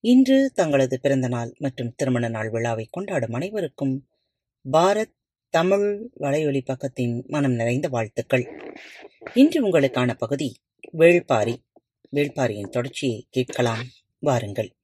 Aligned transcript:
இன்று 0.00 0.52
தங்களது 0.54 1.00
பிறந்தநாள் 1.00 1.54
மற்றும் 1.58 1.94
திருமண 1.96 2.28
நாள் 2.28 2.50
விழாவை 2.50 2.88
கொண்டாடும் 2.90 3.32
அனைவருக்கும் 3.32 4.08
பாரத் 4.72 5.14
தமிழ் 5.50 6.10
வலையொலி 6.20 6.60
பக்கத்தின் 6.64 7.26
மனம் 7.26 7.52
நிறைந்த 7.52 7.88
வாழ்த்துக்கள். 7.88 8.74
இன்று 9.34 9.68
உங்களுக்கான 9.68 10.14
பகுதி 10.14 10.56
வேள்பாரி. 10.92 11.56
வேள்பாரியின் 12.12 12.68
தொடர்ச்சியை 12.68 13.26
கேட்கலாம். 13.30 13.84
வாருங்கள். 14.18 14.76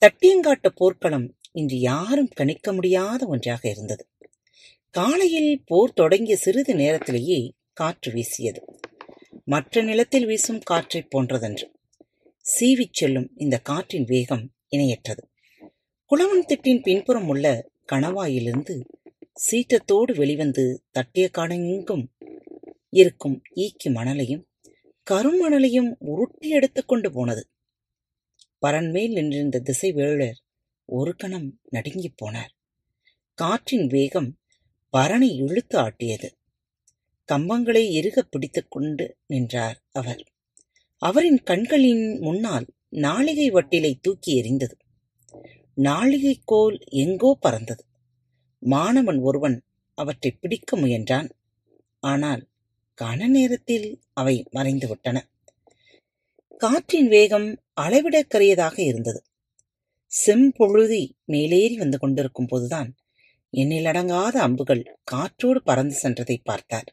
தட்டியங்காட்டு 0.00 0.68
போர்க்களம் 0.74 1.36
இன்று 1.52 1.78
யாரும் 1.78 2.28
கணிக்க 2.28 2.72
முடியாத 2.72 3.26
ஒன்றாக 3.26 3.68
இருந்தது. 3.68 4.08
காலையில் 4.90 5.62
போர் 5.64 5.92
தொடங்கிய 5.92 6.36
சிறிது 6.36 6.74
நேரத்திலேயே 6.74 7.52
காற்று 7.72 8.12
வீசியது. 8.12 8.64
மற்ற 9.44 9.82
நிலத்தில் 9.82 10.26
வீசும் 10.26 10.60
காற்றைப் 10.60 11.18
போன்றதன்று. 11.18 11.80
சீவிச் 12.44 12.92
செல்லும் 12.92 13.30
இந்த 13.36 13.58
காற்றின் 13.58 14.04
வேகம் 14.04 14.52
இணையற்றது. 14.70 15.22
குளவன் 16.10 16.44
திட்டின் 16.46 16.82
பின்புறம் 16.82 17.28
உள்ள 17.28 17.70
கணவாயிலிருந்து 17.92 18.84
சீற்றத்தோடு 19.50 20.16
வெளிவந்து 20.16 20.84
தட்டிய 20.90 21.30
காடெங்கும் 21.38 22.06
இருக்கும் 22.90 23.42
ஈக்கி 23.56 23.90
மணலையும் 23.90 24.44
கருமணலையும் 25.10 25.94
உருட்டி 25.98 26.48
எடுத்துக்கொண்டு 26.48 27.12
போனது. 27.12 27.50
பரன்மேல் 28.66 29.12
நின்றிருந்த 29.12 29.62
திசைவேழர் 29.64 30.36
ஒரு 30.84 31.14
கணம் 31.16 31.60
நடுங்கிப் 31.70 32.24
போனார். 32.24 32.52
காற்றின் 33.34 33.86
வேகம் 33.86 34.38
பரனை 34.96 35.36
இழுத்து 35.36 35.78
ஆட்டியது. 35.78 36.30
கம்பங்களை 37.32 37.90
இறுக 37.90 38.22
பிடித்துக்கொண்டு 38.22 39.16
நின்றார் 39.26 39.82
அவர். 39.92 40.31
அவரின் 41.02 41.40
கண்களின் 41.42 42.18
முன்னால் 42.20 42.66
நாளிகை 42.90 43.48
வட்டிலை 43.52 43.92
தூக்கி 44.00 44.30
எறிந்தது. 44.40 44.76
நாளிகை 45.76 46.34
கோல் 46.44 46.76
எங்கோ 46.94 47.30
பறந்தது. 47.40 47.82
மாணவன் 48.62 49.18
ஒருவன் 49.18 49.56
அவற்றை 49.98 50.30
பிடிக்க 50.30 50.76
முயன்றான். 50.76 51.28
ஆனால் 52.02 52.42
கன 52.98 53.26
நேரத்தில் 53.26 53.88
அவை 54.12 54.36
மறைந்துவிட்டன 54.52 55.18
காற்றின் 56.60 57.08
வேகம் 57.08 57.48
அளவிடக்கரியதாக 57.80 58.76
இருந்தது. 58.80 59.20
செம்பொழுதி 60.12 61.02
மேலேறி 61.24 61.76
வந்து 61.76 61.98
கொண்டிருக்கும் 61.98 62.46
போதுதான் 62.46 62.90
எண்ணிலடங்காத 63.52 64.36
அம்புகள் 64.38 64.82
காற்றோடு 65.04 65.62
பறந்து 65.62 65.96
சென்றதை 66.02 66.36
பார்த்தார். 66.44 66.88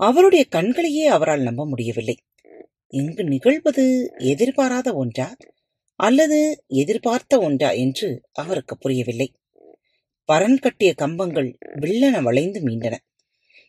அவருடைய 0.00 0.44
கண்களையே 0.48 1.06
அவரால் 1.06 1.40
நம்ப 1.40 1.66
முடியவில்லை. 1.66 2.16
இங்கு 2.88 3.24
நிகழ்வது 3.24 4.12
எதிர்பாராத 4.18 4.94
ஒன்றா 4.94 5.36
அல்லது 5.94 6.64
எதிர்பார்த்த 6.66 7.38
ஒன்றா 7.38 7.70
என்று 7.70 8.28
அவருக்கு 8.32 8.78
புரியவில்லை. 8.78 9.34
பரன் 10.32 10.58
கட்டிய 10.58 10.94
கம்பங்கள் 10.94 11.58
வில்லன 11.80 12.22
வளைந்து 12.22 12.60
மீண்டன. 12.60 12.94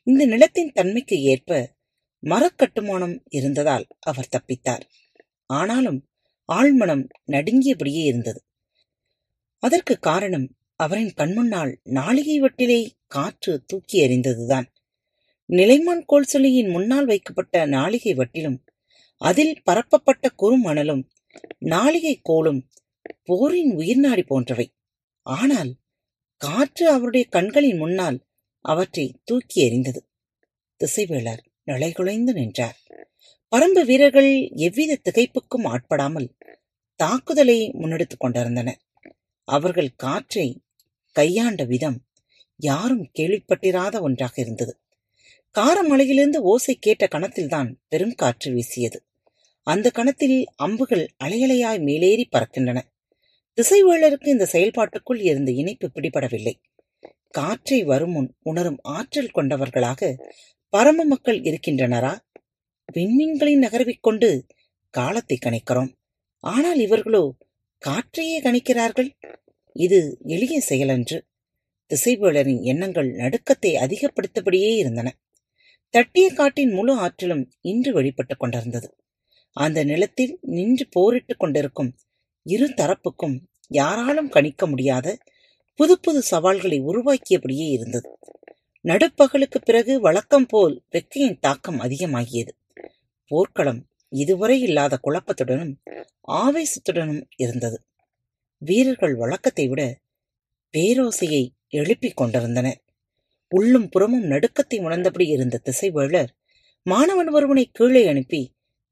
இந்த 0.04 0.26
நிலத்தின் 0.26 0.72
தன்மைக்கு 0.72 1.22
ஏற்ப 1.22 1.76
மரக்கட்டுமானம் 2.24 3.20
இருந்ததால் 3.30 3.88
அவர் 4.00 4.30
தப்பித்தார். 4.32 4.82
ஆனாலும் 5.46 6.08
ஆழ்மனம் 6.54 7.10
நடுங்கியபடியே 7.28 8.04
இருந்தது. 8.04 8.44
அதற்கு 9.60 10.00
காரணம் 10.00 10.56
அவரின் 10.76 11.14
கண்முன்னால் 11.18 11.76
நாளிகை 11.86 12.42
வட்டிலே 12.42 12.90
காற்று 13.08 13.64
தூக்கி 13.66 14.08
எறிந்ததுதான். 14.08 14.66
நிலைமான் 15.50 16.04
கோல்சொலியின் 16.06 16.70
முன்னால் 16.70 17.06
வைக்கப்பட்ட 17.06 17.68
நாளிகை 17.68 18.16
வட்டிலும் 18.16 18.67
அதில் 19.18 19.62
பரப்பப்பட்ட 19.64 20.30
குறுமணலும் 20.38 21.10
நாளிகை 21.66 22.20
கோலும் 22.22 22.68
போரின் 23.24 23.78
உயிர்நாடி 23.78 24.26
போன்றவை. 24.26 24.76
ஆனால் 25.22 25.76
காற்று 26.38 26.90
அவருடைய 26.90 27.26
கண்களின் 27.30 27.78
முன்னால் 27.78 28.26
அவற்றை 28.62 29.22
தூக்கி 29.24 29.70
எறிந்தது. 29.70 29.98
திசைவேளர் 30.80 31.44
நிலைகுலைந்து 31.66 32.34
நின்றார். 32.34 32.78
பரம்பு 33.56 33.86
வீரர்கள் 33.86 34.50
எவ்வித 34.50 35.02
திகைப்புக்கும் 35.10 35.64
ஆட்படாமல் 35.64 36.30
தாக்குதலை 36.96 37.72
முன்னெடுத்துக் 37.72 38.20
கொண்டிருந்தனர். 38.20 38.82
அவர்கள் 39.44 39.96
காற்றை 39.96 40.64
கையாண்ட 41.12 41.64
விதம் 41.64 42.06
யாரும் 42.56 43.12
கேள்விப்பட்டிராத 43.20 44.02
ஒன்றாக 44.02 44.42
இருந்தது. 44.42 44.80
காரமலையிலிருந்து 45.56 46.36
ஓசை 46.36 46.76
கேட்ட 46.76 47.06
கணத்தில்தான் 47.06 47.76
பெரும் 47.88 48.14
காற்று 48.14 48.54
வீசியது. 48.54 49.07
அந்த 49.68 49.90
கணத்தில் 49.90 50.46
அம்புகள் 50.56 51.06
அலையலையாய் 51.24 51.80
மேலேறி 51.82 52.28
பறக்கின்றன. 52.32 52.80
திசைவேளருக்கு 53.58 54.28
இந்த 54.28 54.48
செயல்பாட்டுக்குள் 54.52 55.22
இருந்த 55.22 55.52
இணைப்பு 55.52 55.90
பிடிபடவில்லை. 55.94 56.54
காற்றை 57.30 57.84
வருமுன் 57.84 58.36
உணரும் 58.42 58.78
ஆற்றல் 58.82 59.30
கொண்டவர்களாக 59.30 60.16
பரம 60.70 61.04
மக்கள் 61.04 61.40
இருக்கின்றனரா? 61.40 62.14
விண்மீன்களின் 62.94 63.64
நகர்விக் 63.64 64.02
கொண்டு 64.02 64.46
காலத்தை 64.90 65.38
கணிக்கிறோம். 65.46 65.92
ஆனால் 66.44 66.80
இவர்களோ 66.80 67.24
காற்றையே 67.82 68.38
கணிக்கிறார்கள்? 68.42 69.10
இது 69.76 70.00
எளிய 70.26 70.62
செயலன்று. 70.70 71.20
திசைவேளரின் 71.92 72.62
எண்ணங்கள் 72.62 73.12
நடுக்கத்தை 73.16 73.74
அதிகப்படுத்தபடியே 73.76 74.72
இருந்தன. 74.76 75.18
தட்டிய 75.90 76.30
காட்டின் 76.30 76.72
முழு 76.72 76.94
ஆற்றலும் 76.94 77.52
இன்று 77.62 77.92
வெளிப்பட்டுக் 77.94 78.40
கொண்டிருந்தது. 78.40 78.90
அந்த 79.58 79.80
நிலத்தில் 79.84 80.34
நின்று 80.48 80.86
போரிட்டுக் 80.90 81.40
கொண்டிருக்கும் 81.40 81.92
இரு 82.46 82.68
தரப்புக்கும் 82.76 83.36
யாராலும் 83.72 84.30
கணிக்க 84.30 84.68
முடியாத 84.68 85.08
புது 85.80 85.96
புது 86.00 86.20
சவால்களை 86.22 86.78
உருவாக்கியபடியே 86.82 87.68
இருந்தது. 87.70 88.08
நடுப்பகலுக்கு 88.86 89.60
பிறகு 89.64 89.94
வழக்கம் 90.00 90.46
போல் 90.46 90.76
வெக்கையின் 90.92 91.40
தாக்கம் 91.40 91.80
அதிகமாகியது. 91.80 92.52
போர்க்களம் 93.32 93.82
இதுவரை 94.12 94.58
இல்லாத 94.62 95.00
குழப்பத்துடனும் 95.04 95.74
ஆவேசத்துடனும் 96.42 97.24
இருந்தது. 97.36 97.78
வீரர்கள் 98.62 99.16
வழக்கத்தை 99.16 99.66
விட 99.68 99.82
பேரோசையை 100.74 101.44
எழுப்பிக் 101.70 102.18
கொண்டிருந்தனர் 102.18 102.80
உள்ளும் 103.52 103.90
புறமும் 103.90 104.26
நடுக்கத்தை 104.26 104.78
உணர்ந்தபடி 104.80 105.26
இருந்த 105.28 105.62
திசைவேளர் 105.66 106.32
மாணவன் 106.86 107.30
ஒருவனை 107.30 107.66
கீழே 107.72 108.04
அனுப்பி 108.08 108.42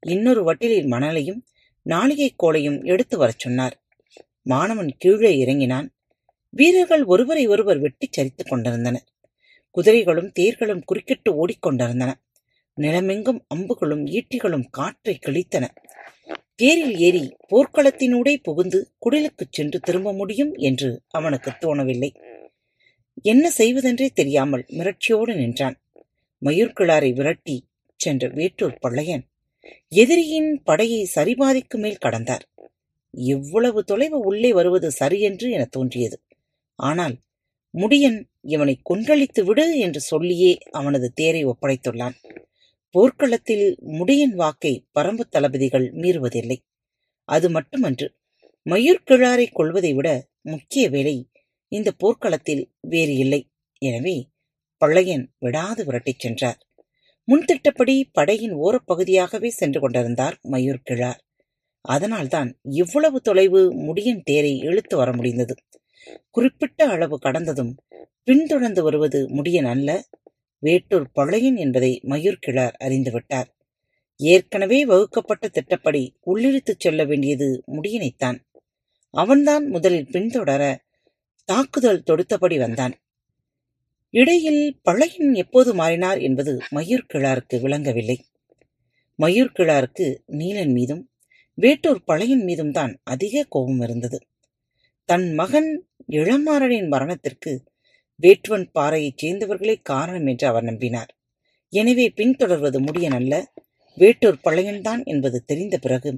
இன்னொரு 0.06 0.44
வட்டிலில் 0.44 0.86
மணலையும் 0.86 1.40
நாளிகைக் 1.82 2.42
கோலையும் 2.42 2.84
எடுத்து 2.84 3.18
வரச் 3.18 3.38
சொன்னார். 3.38 3.82
மாணவன் 4.42 4.88
கீழே 4.98 5.38
இறங்கினான். 5.38 5.94
வீரர்கள் 6.50 7.04
ஒருவரை 7.04 7.46
ஒருவர் 7.46 7.78
வெட்டிச் 7.78 8.20
சரித்துக் 8.20 8.48
கொண்டிருந்தனர். 8.48 9.04
குதிரைகளும் 9.70 10.32
தேர்களும் 10.32 10.82
குறுக்கிட்டு 10.84 11.46
ஓடிக்கொண்டிருந்தன 11.46 12.12
நிலமெங்கும் 12.76 13.40
அம்புகளும் 13.54 14.06
ஈட்டிகளும் 14.06 14.64
காற்றை 14.70 15.18
கிழித்தன. 15.26 15.68
தேரில் 16.54 16.98
ஏறி 16.98 17.36
போர்க்களத்தினூடே 17.52 18.36
புகுந்து 18.42 18.92
குடிலுக்குச் 18.98 19.50
சென்று 19.50 19.80
திரும்ப 19.80 20.12
முடியும் 20.12 20.54
என்று 20.54 21.02
அவனுக்கு 21.08 21.50
தோணவில்லை. 21.50 22.14
என்ன 23.22 23.50
செய்வதென்றே 23.50 24.08
தெரியாமல் 24.08 24.64
மிரட்சியோடு 24.68 25.36
நின்றான். 25.36 25.82
மயூர்கிழாரை 26.44 27.14
விரட்டி 27.14 27.66
சென்ற 27.96 28.28
வேட்டூர் 28.28 28.78
பள்ளையன் 28.80 29.26
எதிரியின் 29.88 30.62
படையை 30.62 31.08
சரிபாதிக்கு 31.14 31.76
மேல் 31.76 32.02
கடந்தார். 32.04 32.44
இவ்வளவு 33.12 33.84
தொலைவு 33.84 34.18
உள்ளே 34.18 34.52
வருவது 34.52 34.90
சரியென்று 34.90 35.50
என 35.50 35.64
தோன்றியது. 35.64 36.22
ஆனால் 36.74 37.16
முடியன் 37.74 38.24
இவனை 38.40 38.80
கொன்றளித்து 38.90 39.44
விடு 39.44 39.78
என்று 39.78 40.00
சொல்லியே 40.00 40.58
அவனது 40.70 41.12
தேரை 41.12 41.46
ஒப்படைத்துள்ளான். 41.46 42.16
போர்க்களத்தில் 42.90 43.78
முடியன் 43.86 44.34
வாக்கை 44.34 44.86
பரம்பு 44.94 45.20
தளபதிகள் 45.30 45.92
மீறுவதில்லை. 45.92 46.56
அது 47.24 47.50
மட்டுமன்று 47.50 48.14
மயூர்கிழாரை 48.66 49.46
கொள்வதை 49.52 49.94
விட 49.94 50.28
முக்கிய 50.40 50.88
வேலை 50.88 51.30
இந்த 51.68 51.92
போர்க்களத்தில் 51.92 52.70
வேறு 52.80 53.14
இல்லை. 53.16 53.50
எனவே 53.78 54.28
பழையன் 54.76 55.34
விடாது 55.38 55.84
விரட்டிச் 55.84 56.18
சென்றார். 56.18 56.65
முன்திட்டப்படி 57.30 58.02
படையின் 58.12 58.54
ஓரப்பகுதியாகவே 58.56 59.48
சென்று 59.48 59.80
கொண்டிருந்தார் 59.80 60.38
மயூர் 60.50 60.84
கிழார். 60.84 61.20
அதனால்தான் 61.80 62.58
இவ்வளவு 62.62 63.20
தொலைவு 63.20 63.72
முடியின் 63.74 64.22
தேரை 64.24 64.58
இழுத்து 64.58 64.96
வர 64.96 65.14
முடிந்தது. 65.14 65.54
குறிப்பிட்ட 66.30 66.88
அளவு 66.88 67.18
கடந்ததும் 67.18 67.74
பின்தொடர்ந்து 68.24 68.82
வருவது 68.82 69.28
முடியன் 69.28 69.68
அல்ல 69.68 70.08
வேட்டூர் 70.62 71.04
பழையன் 71.12 71.56
என்பதை 71.56 72.00
மயூர் 72.04 72.40
கிழார் 72.40 72.76
அறிந்துவிட்டார் 72.84 73.48
ஏற்கனவே 74.16 74.86
வகுக்கப்பட்ட 74.86 75.48
திட்டப்படி 75.48 76.16
உள்ளிழுத்துச் 76.26 76.80
செல்ல 76.80 77.04
வேண்டியது 77.04 77.62
முடியனைத்தான். 77.66 78.38
அவன்தான் 79.10 79.68
முதலில் 79.68 80.06
பின்தொடர 80.06 80.76
தாக்குதல் 81.44 82.02
தொடுத்தபடி 82.06 82.58
வந்தான். 82.58 82.94
இடையில் 84.16 84.62
பழையன் 84.82 85.32
எப்போது 85.34 85.74
மாறினார் 85.74 86.20
என்பது 86.20 86.52
மயூர் 86.70 87.08
கிழாருக்கு 87.14 87.56
விளங்கவில்லை. 87.60 88.16
மயூர் 89.18 89.52
கிழாருக்கு 89.54 90.06
நீலன் 90.26 90.72
மீதும் 90.72 91.02
வேட்டூர் 91.58 92.00
பழையன் 92.04 92.44
மீதும் 92.44 92.72
தான் 92.72 92.92
அதிக 93.04 93.44
கோபம் 93.48 93.80
இருந்தது. 93.80 94.18
தன் 95.08 95.26
மகன் 95.34 95.70
இளமாறனின் 96.08 96.88
மரணத்திற்கு 96.88 97.52
வேட்டுவன் 98.22 98.66
பாறையைச் 98.72 99.18
சேர்ந்தவர்களே 99.18 99.76
காரணம் 99.82 100.26
என்று 100.26 100.46
அவர் 100.46 100.64
நம்பினார். 100.64 101.10
எனவே 101.72 102.08
பின்தொடர்வது 102.16 102.80
முடியனல்ல 102.80 103.34
வேட்டூர் 103.98 104.42
பழையன்தான் 104.44 105.04
என்பது 105.04 105.44
தெரிந்த 105.44 105.76
பிறகு 105.78 106.10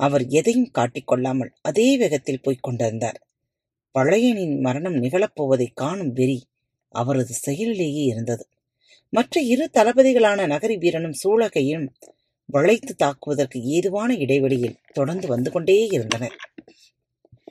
அவர் 0.00 0.24
எதையும் 0.30 0.70
காட்டிக்கொள்ளாமல் 0.78 1.50
அதே 1.62 1.88
வேகத்தில் 1.96 2.42
போய்க் 2.42 2.62
கொண்டிருந்தார். 2.62 3.18
பழையனின் 3.94 4.56
மரணம் 4.60 5.00
நிகழப்போவதை 5.02 5.68
காணும் 5.74 6.12
வெறி 6.12 6.38
அவரது 6.88 7.34
செயலிலேயே 7.46 8.04
இருந்தது. 8.04 8.48
மற்ற 9.10 9.40
இரு 9.40 9.70
தளபதிகளான 9.72 10.46
நகரி 10.46 10.78
வீரனும் 10.78 11.14
சூளகையும் 11.24 11.88
வளைத்து 12.46 12.94
தாக்குவதற்கு 12.94 13.62
ஏதுவான 13.62 14.14
இடைவெளியில் 14.14 14.76
தொடர்ந்து 14.92 15.28
வந்து 15.28 15.50
கொண்டே 15.50 15.86
இருந்தனர். 15.86 16.36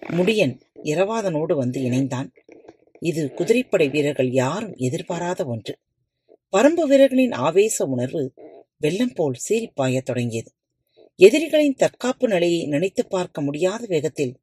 முடியன் 0.10 0.60
இரவாதனோடு 0.84 1.54
வந்து 1.56 1.82
இணைந்தான். 1.82 2.30
இது 3.00 3.34
குதிரைப்படை 3.34 3.90
வீரர்கள் 3.90 4.32
யாரும் 4.32 4.76
எதிர்பாராத 4.76 5.46
ஒன்று. 5.46 5.78
பரம்பு 6.52 6.88
வீரர்களின் 6.88 7.32
ஆவேச 7.32 7.86
உணர்வு 7.86 8.34
வெள்ளம் 8.78 9.12
போல் 9.16 9.36
சீரிப்பாய 9.50 10.02
தொடங்கியது. 10.02 10.52
எதிரிகளின் 11.16 11.76
தற்காப்பு 11.76 12.28
நிலையை 12.28 12.66
நினைத்து 12.66 13.08
பார்க்க 13.08 13.42
முடியாத 13.42 13.86
வேகத்தில் 13.88 14.38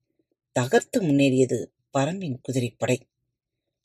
தகர்த்து 0.52 1.02
முன்னேறியது 1.02 1.66
பரம்பின் 1.98 2.36
குதிரைப்படை. 2.42 2.98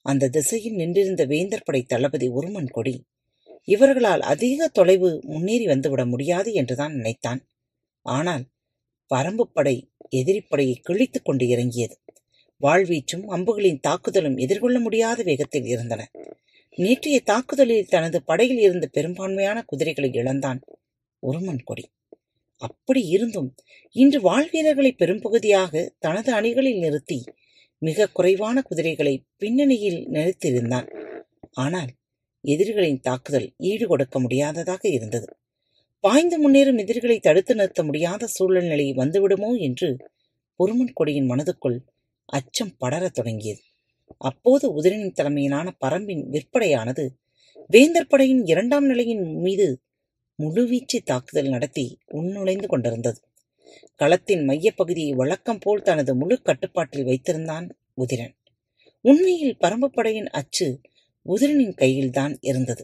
அந்த 0.10 0.30
திசையில் 0.30 0.76
நின்றிருந்த 0.76 1.24
வேந்தர் 1.26 1.66
படை 1.66 1.82
தளபதி 1.84 2.28
உருமன் 2.30 2.72
கொடி. 2.72 2.96
இவர்களால் 3.68 4.24
அதிக 4.34 4.68
தொலைவு 4.68 5.10
முன்னேறி 5.24 5.66
வந்துவிட 5.66 6.04
முடியாது 6.06 6.50
என்றுதான் 6.54 6.94
நினைத்தான். 6.94 7.42
ஆனால் 8.06 8.46
பரம்பு 9.12 9.46
படை 9.54 9.76
எதிரிப்படையை 10.16 10.76
கிழித்துக் 10.82 11.26
கொண்டு 11.26 11.46
இறங்கியது. 11.48 11.96
வாழ்வீச்சும் 12.62 13.26
அம்புகளின் 13.28 13.80
தாக்குதலும் 13.80 14.38
எதிர்கொள்ள 14.38 14.78
முடியாத 14.80 15.20
வேகத்தில் 15.24 15.66
இருந்தன. 15.66 16.02
நேற்றைய 16.78 17.18
தாக்குதலில் 17.22 17.90
தனது 17.90 18.18
படையில் 18.24 18.60
இருந்த 18.60 18.86
பெரும்பான்மையான 18.88 19.60
குதிரைகளை 19.62 20.10
இழந்தான் 20.14 20.60
உருமன் 21.24 21.64
கொடி. 21.64 21.86
அப்படி 22.62 23.02
இருந்தும் 23.08 23.50
இன்று 23.96 24.20
வாழ்வீரர்களை 24.22 24.92
பெரும்பகுதியாக 24.98 25.92
தனது 26.00 26.30
அணிகளில் 26.34 26.80
நிறுத்தி 26.80 27.20
மிக 27.80 28.08
குறைவான 28.08 28.62
குதிரைகளை 28.62 29.24
பின்னணியில் 29.38 30.08
நிறுத்தியிருந்தான். 30.08 30.88
ஆனால் 31.52 31.88
எதிரிகளின் 32.42 33.00
தாக்குதல் 33.00 33.54
ஈடுகொடுக்க 33.60 34.20
முடியாததாக 34.20 34.90
இருந்தது. 34.90 35.38
பாய்ந்து 36.00 36.52
முன்னேறும் 36.52 36.78
எதிரிகளை 36.78 37.20
தடுத்து 37.20 37.56
நிறுத்த 37.56 37.84
முடியாத 37.84 38.28
சூழ்நிலை 38.28 38.94
வந்துவிடுமோ 38.94 39.60
என்று 39.60 39.98
பொறுமன் 40.56 40.94
கொடியின் 40.94 41.30
மனதுக்குள் 41.30 41.80
அச்சம் 42.26 42.76
படரத் 42.80 43.14
தொடங்கியது. 43.14 43.60
அப்போது 44.18 44.82
உதிரனின் 44.82 45.12
தலைமையிலான 45.12 45.78
பரம்பின் 45.86 46.24
விற்படையானது 46.32 47.10
வேந்தர் 47.68 48.08
படையின் 48.08 48.46
இரண்டாம் 48.46 48.86
நிலையின் 48.86 49.36
மீது 49.36 49.82
முழுவீச்சு 50.40 50.98
தாக்குதல் 51.04 51.50
நடத்தி 51.50 51.98
உள்நுழைந்து 52.12 52.66
கொண்டிருந்தது. 52.66 53.20
களத்தின் 53.96 54.48
மையப்பகுதியை 54.48 55.16
வழக்கம் 55.16 55.60
போல் 55.60 55.82
தனது 55.82 56.16
முழு 56.16 56.42
கட்டுப்பாட்டில் 56.42 57.06
வைத்திருந்தான் 57.06 57.70
உதிரன். 57.98 58.36
உண்மையில் 59.02 59.58
பரம்புப்படையின் 59.60 60.26
அச்சு 60.26 60.82
உதிரனின் 61.26 61.74
கையில்தான் 61.74 62.38
இருந்தது. 62.42 62.84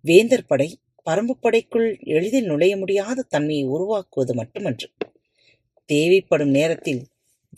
வேந்தர் 0.00 0.46
படை 0.46 0.78
பரம்புப்படைக்குள் 1.10 2.00
எளிதில் 2.00 2.44
நுழைய 2.44 2.76
முடியாத 2.76 3.22
தன்மையை 3.22 3.64
உருவாக்குவது 3.64 4.34
மட்டுமன்று. 4.34 4.90
தேவைப்படும் 5.84 6.50
நேரத்தில் 6.50 7.06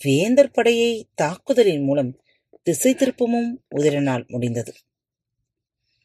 வேந்தர் 0.03 0.51
படையை 0.51 1.07
தாக்குதலின் 1.15 1.83
மூலம் 1.83 2.21
திசை 2.63 2.95
திருப்பமும் 2.95 3.51
உதிரனால் 3.77 4.27
முடிந்தது. 4.27 4.73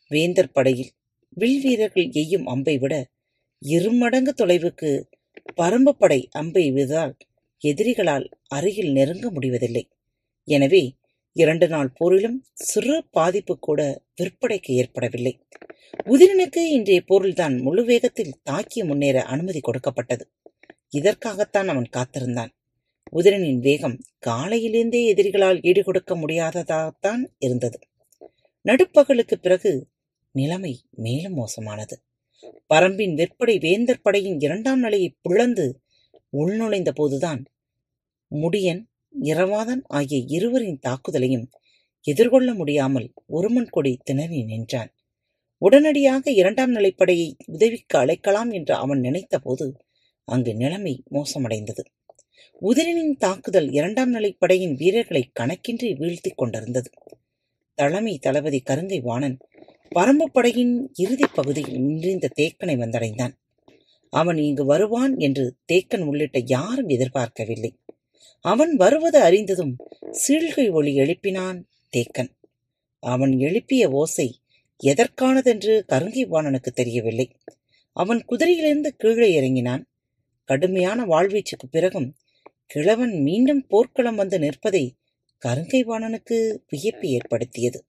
வேந்தர் 0.09 0.51
படையில் 0.51 0.89
வில் 1.29 1.61
வீரர்கள் 1.61 2.09
எய்யும் 2.09 2.43
அம்பை 2.43 2.77
விட 2.77 3.07
இருமடங்கு 3.59 4.33
தொலைவுக்கு 4.37 4.89
பரம்புப்படை 5.45 5.93
படை 5.97 6.29
அம்பை 6.31 6.71
விதால் 6.71 7.17
எதிரிகளால் 7.65 8.31
அருகில் 8.47 8.91
நெருங்க 8.91 9.31
முடிவதில்லை. 9.31 9.89
எனவே 10.43 10.95
இரண்டு 11.33 11.67
நாள் 11.67 11.93
போரிலும் 11.99 12.39
சிறு 12.53 13.05
பாதிப்பு 13.11 13.59
கூட 13.59 14.01
விற்படைக்கு 14.21 14.71
ஏற்படவில்லை. 14.71 15.39
உதிரனுக்கு 16.05 16.57
இன்றைய 16.57 17.03
போரில்தான் 17.07 17.61
முழு 17.61 17.85
வேகத்தில் 17.85 18.39
தாக்கி 18.43 18.83
முன்னேற 18.83 19.23
அனுமதி 19.23 19.59
கொடுக்கப்பட்டது. 19.59 20.31
இதற்காகத்தான் 20.89 21.67
அவன் 21.67 21.85
காத்திருந்தான். 21.85 22.51
உதிரனின் 23.13 23.59
வேகம் 23.59 23.99
காலையிலிருந்தே 24.27 25.13
எதிரிகளால் 25.13 25.61
ஈடுகொடுக்க 25.61 26.15
முடியாததாகத்தான் 26.15 27.25
இருந்தது. 27.37 27.79
நடுப்பகலுக்கு 28.63 29.35
பிறகு 29.41 29.87
நிலைமை 30.31 30.81
மேலும் 30.91 31.33
மோசமானது. 31.33 32.01
பரம்பின் 32.73 33.13
வெற்படை 33.15 33.59
வேந்தர் 33.59 34.01
படையின் 34.01 34.39
இரண்டாம் 34.39 34.79
நிலையைப் 34.79 35.17
பிளந்து 35.21 35.81
உள்நுழைந்த 36.37 36.91
போதுதான் 36.91 37.45
முடியன் 38.31 38.85
இரவாதன் 39.21 39.81
ஆகிய 39.87 40.23
இருவரின் 40.27 40.79
தாக்குதலையும் 40.87 41.47
எதிர்கொள்ள 42.01 42.53
முடியாமல் 42.53 43.13
ஒருமன் 43.27 43.69
கொடி 43.69 43.97
திணறி 44.03 44.43
நின்றான். 44.43 44.95
உடனடியாக 45.57 46.31
இரண்டாம் 46.31 46.75
நிலைப்படையை 46.75 47.33
உதவிக்கு 47.45 47.99
அழைக்கலாம் 47.99 48.51
என்று 48.51 48.75
அவன் 48.75 49.01
நினைத்தபோது 49.01 49.73
அங்கு 50.23 50.55
நிலைமை 50.55 51.03
மோசமடைந்தது. 51.11 51.83
உதிரனின் 52.61 53.15
தாக்குதல் 53.17 53.71
இரண்டாம் 53.71 54.13
நிலைப்படையின் 54.13 54.75
வீரர்களை 54.75 55.31
கணக்கின்றி 55.39 55.95
வீழ்த்திக் 55.95 56.37
கொண்டிருந்தது. 56.37 56.89
தலைமை 57.73 58.17
தளபதி 58.17 58.61
கருங்கை 58.69 59.01
வாணன் 59.01 59.37
பரம்பு 59.95 60.23
படையின் 60.31 60.91
இறுதிப் 60.97 61.35
பகுதியில் 61.35 61.81
நின்றிருந்த 61.81 62.29
தேக்கனை 62.35 62.77
வந்தடைந்தான். 62.77 63.33
அவன் 64.09 64.37
இங்கு 64.37 64.65
வருவான் 64.65 65.19
என்று 65.19 65.55
தேக்கன் 65.73 66.03
உள்ளிட்ட 66.03 66.41
யாரும் 66.45 66.87
எதிர்பார்க்கவில்லை. 66.87 67.75
அவன் 68.41 68.75
வருவது 68.75 69.19
அறிந்ததும் 69.19 69.75
சீழ்கை 70.27 70.71
ஒளி 70.71 70.95
எழுப்பினான் 70.95 71.63
தேக்கன். 71.97 72.29
அவன் 72.99 73.39
எழுப்பிய 73.39 73.89
ஓசை 73.89 74.39
எதற்கானதென்று 74.83 75.83
கருங்கைவாணனுக்கு 75.87 76.71
தெரியவில்லை. 76.73 77.31
அவன் 77.93 78.25
குதிரையிலிருந்து 78.29 78.87
கீழே 78.87 79.33
இறங்கினான். 79.33 79.89
கடுமையான 80.43 81.05
வாழ்வீச்சுக்கு 81.05 81.67
பிறகும் 81.71 82.15
கிழவன் 82.65 83.21
மீண்டும் 83.21 83.67
போர்க்களம் 83.67 84.15
வந்து 84.15 84.39
நிற்பதை 84.39 84.95
கருங்கைவாணனுக்கு 85.45 86.57
வியப்பு 86.69 87.07
ஏற்படுத்தியது. 87.07 87.85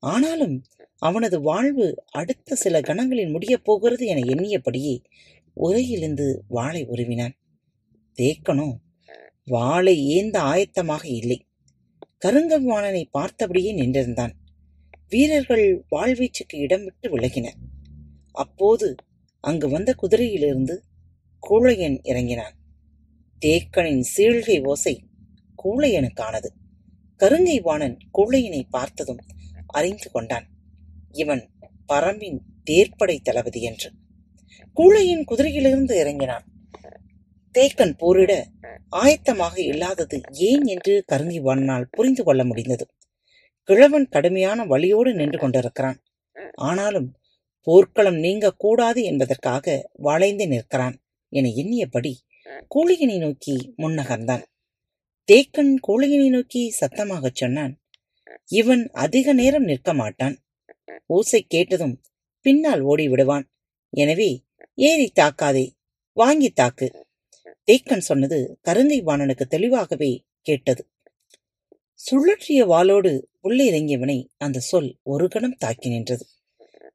ஆனாலும் 0.00 0.62
அவனது 0.98 1.40
வாழ்வு 1.40 2.04
அடுத்த 2.10 2.54
சில 2.54 2.80
கணங்களில் 2.80 3.30
முடியப் 3.30 3.64
போகிறது 3.64 4.06
என 4.06 4.20
எண்ணியபடியே 4.20 5.04
உரையிலிருந்து 5.56 6.38
வாளை 6.48 6.86
உருவினான். 6.88 7.32
தேக்கனோ 8.18 8.72
வாளை 9.44 10.06
ஏந்த 10.06 10.42
ஆயத்தமாக 10.42 11.04
இல்லை. 11.04 11.46
கருங்கவாணனை 12.24 13.04
பார்த்தபடியே 13.18 13.74
நின்றிருந்தான். 13.74 14.32
வீரர்கள் 15.08 15.84
வாழ்வீச்சுக்கு 15.90 16.54
இடம் 16.54 16.84
விட்டு 16.84 17.18
விலகினர். 17.18 17.54
அப்போது 18.32 18.94
அங்கு 19.40 19.68
வந்த 19.68 19.94
குதிரையிலிருந்து 20.02 20.78
கூழையன் 21.50 21.98
இறங்கினான். 22.02 22.54
தேக்கனின் 23.46 24.04
சீழ்கை 24.16 24.66
ஓசை 24.66 25.04
கூழையனுக்கானது. 25.64 26.46
கருங்கை 27.18 27.60
வாணன் 27.60 27.98
கூழையனை 28.18 28.62
பார்த்ததும் 28.70 29.18
அறிந்து 29.66 30.10
கொண்டான். 30.10 30.55
இவன் 31.16 31.42
பரம்பின் 31.88 32.38
தேர்ப்படை 32.70 33.18
தளபதி 33.22 33.60
என்று. 33.60 33.90
கூழையின் 34.76 35.24
குதிரையிலிருந்து 35.30 35.94
இறங்கினான். 35.96 36.44
தேக்கன் 37.58 37.94
போரிட 37.98 38.32
ஆயத்தமாக 38.96 39.58
இல்லாதது 39.58 40.20
ஏன் 40.30 40.64
என்று 40.66 41.02
கருங்கி 41.06 41.40
வானால் 41.40 41.88
புரிந்து 41.90 42.24
கொள்ள 42.24 42.44
முடிந்தது. 42.44 42.86
கிழவன் 43.62 44.08
கடுமையான 44.08 44.64
வழியோடு 44.64 45.14
நின்று 45.14 45.38
கொண்டிருக்கிறான். 45.38 45.98
ஆனாலும் 46.54 47.08
போர்க்களம் 47.62 48.16
நீங்க 48.16 48.54
கூடாது 48.54 49.02
என்பதற்காக 49.02 49.90
வளைந்து 49.92 50.48
நிற்கிறான் 50.48 50.96
என 51.32 51.48
எண்ணியபடி 51.48 52.12
கூலியினை 52.74 53.18
நோக்கி 53.18 53.74
முன்னகர்ந்தான். 53.78 54.44
தேக்கன் 55.32 55.74
கூலியினை 55.88 56.28
நோக்கி 56.28 56.62
சத்தமாகச் 56.70 57.34
சொன்னான் 57.34 57.74
இவன் 58.50 58.90
அதிக 58.92 59.32
நேரம் 59.32 59.64
நிற்க 59.64 59.94
மாட்டான். 59.94 60.36
ஓசை 61.06 61.42
கேட்டதும் 61.42 62.02
பின்னால் 62.40 62.80
ஓடி 62.80 63.08
விடுவான். 63.08 63.50
எனவே 63.90 64.44
ஏறி 64.74 65.12
தாக்காதே? 65.20 65.70
வாங்கி 66.12 66.50
தாக்கு. 66.50 67.06
தேக்கன் 67.70 67.98
சொன்னது 67.98 68.58
கருங்கை 68.68 69.02
வாணனுக்கு 69.04 69.42
தெளிவாகவே 69.42 70.24
கேட்டது. 70.40 70.90
சுழற்றிய 72.10 72.66
வாளோடு 72.66 73.22
உள்ளே 73.40 73.70
இறங்கியவனை 73.70 74.28
அந்த 74.36 74.58
சொல் 74.58 74.96
ஒரு 75.02 75.28
கணம் 75.28 75.56
தாக்கி 75.56 75.88
நின்றது. 75.88 76.26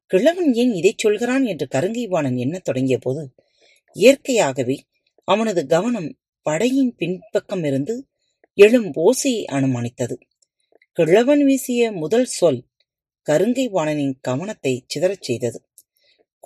கிழவன் 0.06 0.54
ஏன் 0.54 0.72
இதைச் 0.72 0.98
சொல்கிறான்? 0.98 1.44
என்று 1.44 1.68
கருங்கை 1.74 2.08
வாணன் 2.08 2.36
எண்ணத் 2.36 2.64
தொடங்கிய 2.64 2.98
போது 2.98 3.34
இயற்கையாகவே 3.92 4.76
அவனது 5.24 5.66
கவனம் 5.66 6.18
படையின் 6.42 6.94
பின்பக்கம் 6.94 7.64
இருந்து 7.64 8.08
எழும் 8.54 8.92
ஓசையை 8.94 9.44
அனுமானித்தது. 9.50 10.16
கிழவன் 10.92 11.44
வீசிய 11.44 11.92
முதல் 11.92 12.24
சொல் 12.24 12.62
கருங்கை 13.30 13.66
வாணனின் 13.68 14.14
கவனத்தை 14.20 14.84
சிதறச் 14.86 15.22
செய்தது. 15.22 15.58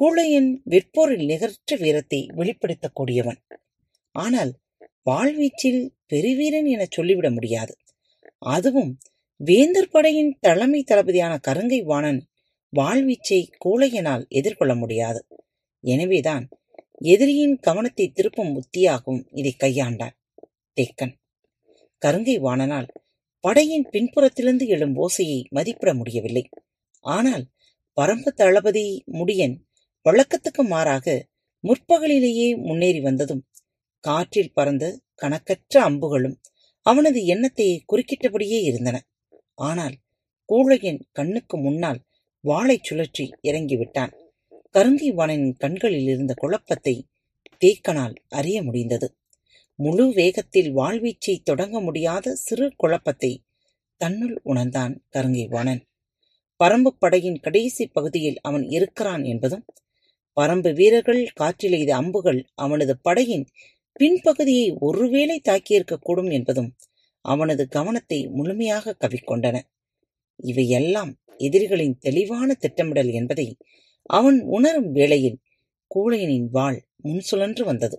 கூழையன் 0.01 0.51
விற்போரில் 0.71 1.25
நிகரற்ற 1.25 1.77
வீரத்தை 1.77 2.21
வெளிப்படுத்தக்கூடியவன். 2.37 3.41
ஆனால் 4.15 4.53
வாழ்வீச்சில் 5.11 5.83
பெருவீரன் 6.07 6.67
என 6.67 6.87
சொல்லிவிட 6.91 7.31
முடியாது. 7.31 7.75
அதுவும் 8.39 8.99
வேந்தர் 9.41 9.91
படையின் 9.91 10.37
தலைமை 10.41 10.85
தளபதியான 10.87 11.33
கருங்கை 11.49 11.81
வாணன் 11.83 12.21
வாழ்வீச்சை 12.73 13.41
கூழையனால் 13.65 14.29
எதிர்கொள்ள 14.29 14.75
முடியாது. 14.75 15.21
எனவேதான் 15.85 16.49
எதிரியின் 17.05 17.57
கவனத்தை 17.59 18.13
திருப்பும் 18.15 18.53
உத்தியாகவும் 18.57 19.23
இதை 19.31 19.53
கையாண்டான். 19.61 20.15
தேக்கன். 20.77 21.15
கருங்கை 22.03 22.37
வாணனால் 22.39 22.89
படையின் 23.47 23.87
பின்புறத்திலிருந்து 23.93 24.67
எழும் 24.67 24.95
ஓசையை 24.97 25.41
மதிப்பிட 25.49 25.91
முடியவில்லை. 25.95 26.45
ஆனால் 27.05 27.45
பரம்பு 27.97 28.31
தளபதி 28.35 28.87
முடியன் 29.13 29.55
வழக்கத்துக்கு 30.07 30.63
மாறாக 30.63 31.07
முற்பகலிலேயே 31.65 32.49
முன்னேறி 32.59 33.01
வந்ததும் 33.01 33.45
காற்றில் 34.05 34.53
பறந்த 34.53 34.85
கணக்கற்ற 35.15 35.75
அம்புகளும் 35.83 36.37
அவனது 36.87 37.21
எண்ணத்தை 37.25 37.69
குறுக்கிட்டபடியே 37.93 38.59
இருந்தன. 38.63 38.97
ஆனால் 39.59 39.95
கூழையன் 40.49 41.01
கண்ணுக்கு 41.13 41.57
முன்னால் 41.59 42.01
வாளைச் 42.45 42.87
சுழற்றி 42.89 43.25
இறங்கிவிட்டான். 43.43 44.13
கருங்கை 44.75 45.11
வாணனின் 45.15 45.57
கண்களில் 45.57 46.09
இருந்த 46.09 46.33
குழப்பத்தை 46.35 46.95
தேக்கனால் 47.63 48.17
அறிய 48.29 48.59
முடிந்தது. 48.63 49.09
முழு 49.79 50.05
வேகத்தில் 50.11 50.71
வாழ்வீச்சை 50.73 51.35
தொடங்க 51.43 51.81
முடியாத 51.81 52.35
சிறு 52.37 52.67
குழப்பத்தை 52.77 53.33
தன்னுள் 54.01 54.37
உணர்ந்தான் 54.43 54.95
கருங்கை 55.13 55.45
வாணன் 55.49 55.83
பரம்பு 56.61 56.91
படையின் 56.99 57.41
கடைசி 57.41 57.85
பகுதியில் 57.87 58.39
அவன் 58.41 58.65
இருக்கிறான் 58.69 59.25
என்பதும் 59.25 59.65
பரம்பு 60.37 60.71
வீரர்கள் 60.75 61.23
காற்றிலெய்த 61.41 61.91
அம்புகள் 61.93 62.41
அவனது 62.55 62.95
படையின் 62.99 63.47
பின்பகுதியை 64.01 64.67
ஒருவேளை 64.79 65.37
தாக்கியிருக்கக்கூடும் 65.49 66.31
என்பதும் 66.31 66.71
அவனது 67.25 67.63
கவனத்தை 67.69 68.19
முழுமையாக 68.29 68.97
கவிக்கொண்டன. 69.01 69.57
இவையெல்லாம் 70.41 71.13
எதிரிகளின் 71.41 71.97
தெளிவான 71.99 72.49
திட்டமிடல் 72.55 73.13
என்பதை 73.13 73.47
அவன் 74.11 74.39
உணரும் 74.49 74.91
வேளையில் 74.91 75.41
கூழையனின் 75.91 76.49
வாள் 76.51 76.79
முன் 77.03 77.21
சுழன்று 77.21 77.65
வந்தது. 77.65 77.97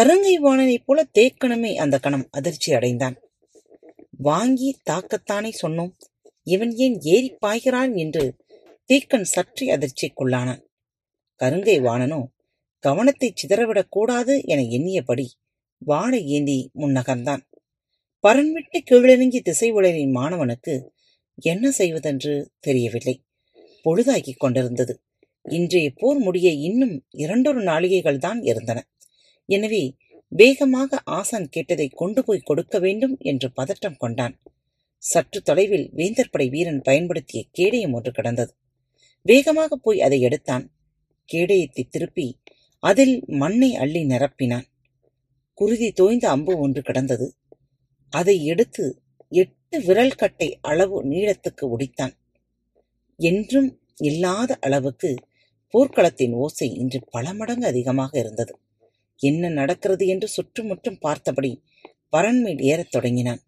கருங்கை 0.00 0.38
வாணனைப் 0.38 0.82
போல 0.84 1.06
தேக்கணமே 1.18 1.74
அந்த 1.74 1.98
கணம் 1.98 2.28
அதிர்ச்சி 2.30 2.72
அடைந்தான். 2.72 3.20
வாங்கி 4.10 4.76
தாக்கத்தானே 4.90 5.52
சொன்னோம். 5.62 5.92
இவன் 6.42 6.76
ஏன் 6.76 7.00
ஏறி 7.00 7.36
பாய்கிறான் 7.46 7.96
என்று 7.96 8.36
தேக்கன் 8.92 9.22
சற்றே 9.22 9.76
அதிர்ச்சிக்குள்ளானான். 9.76 10.62
கருங்கை 11.44 11.80
வாணனோ 11.80 12.24
கவனத்தை 12.78 13.32
சிதறவிடக் 13.32 13.88
கூடாது 13.88 14.42
என 14.44 14.60
எண்ணியபடி 14.60 15.26
வாழை 15.78 16.26
ஏந்தி 16.26 16.70
முன்னகர்ந்தான். 16.74 17.40
பரன்விட்டு 18.28 18.78
கீழிறங்கி 18.90 19.40
திசை 19.40 19.72
உலரின் 19.72 20.14
மாணவனுக்கு 20.14 20.88
என்ன 21.34 21.70
செய்வதென்று 21.70 22.50
தெரியவில்லை. 22.58 23.24
பொழுதாகிக் 23.84 24.38
கொண்டிருந்தது. 24.38 25.02
இன்றைய 25.42 25.92
போர் 25.96 26.18
முடிய 26.18 26.50
இன்னும் 26.50 27.04
இரண்டொரு 27.10 27.62
நாளிகைகள் 27.62 28.18
தான் 28.18 28.42
இருந்தன. 28.42 28.88
எனவே 29.48 29.96
வேகமாக 30.32 31.00
ஆசான் 31.04 31.48
கேட்டதை 31.48 31.88
கொண்டு 31.88 32.24
போய் 32.24 32.38
கொடுக்க 32.38 32.78
வேண்டும் 32.78 33.16
என்று 33.20 33.52
பதட்டம் 33.56 33.96
கொண்டான். 33.96 34.34
சற்று 35.02 35.42
தொலைவில் 35.42 35.90
வேந்தர் 35.92 36.30
படை 36.30 36.48
வீரன் 36.48 36.80
பயன்படுத்திய 36.80 37.44
கேடயம் 37.50 37.92
ஒன்று 37.92 38.12
கிடந்தது. 38.12 38.52
வேகமாக 39.22 39.76
போய் 39.76 40.00
அதை 40.00 40.20
எடுத்தான். 40.20 40.64
கேடயத்தை 41.28 41.88
திருப்பி 41.88 42.38
அதில் 42.82 43.24
மண்ணை 43.26 43.70
அள்ளி 43.76 44.02
நிரப்பினான். 44.04 44.66
குருதி 45.54 45.88
தோய்ந்த 45.92 46.30
அம்பு 46.30 46.52
ஒன்று 46.58 46.82
கிடந்தது. 46.82 47.26
அதை 48.12 48.44
எடுத்து 48.44 48.84
எட்டு 49.32 49.78
விரல் 49.80 50.14
கட்டை 50.14 50.58
அளவு 50.60 51.04
நீளத்துக்கு 51.04 51.64
ஒடித்தான். 51.64 52.14
என்றும் 53.20 53.80
இல்லாத 54.00 54.58
அளவுக்கு 54.60 55.10
போர்க்களத்தின் 55.74 56.32
ஓசை 56.32 56.68
இன்று 56.74 57.00
பல 57.10 57.32
மடங்கு 57.32 57.66
அதிகமாக 57.66 58.18
இருந்தது. 58.18 58.52
என்ன 59.18 59.48
நடக்கிறது 59.48 60.06
என்று 60.06 60.28
சுற்றுமுற்றும் 60.28 60.98
பார்த்தபடி 60.98 61.62
வரண்மேல் 62.10 62.58
ஏறத் 62.58 62.90
தொடங்கினான். 62.90 63.42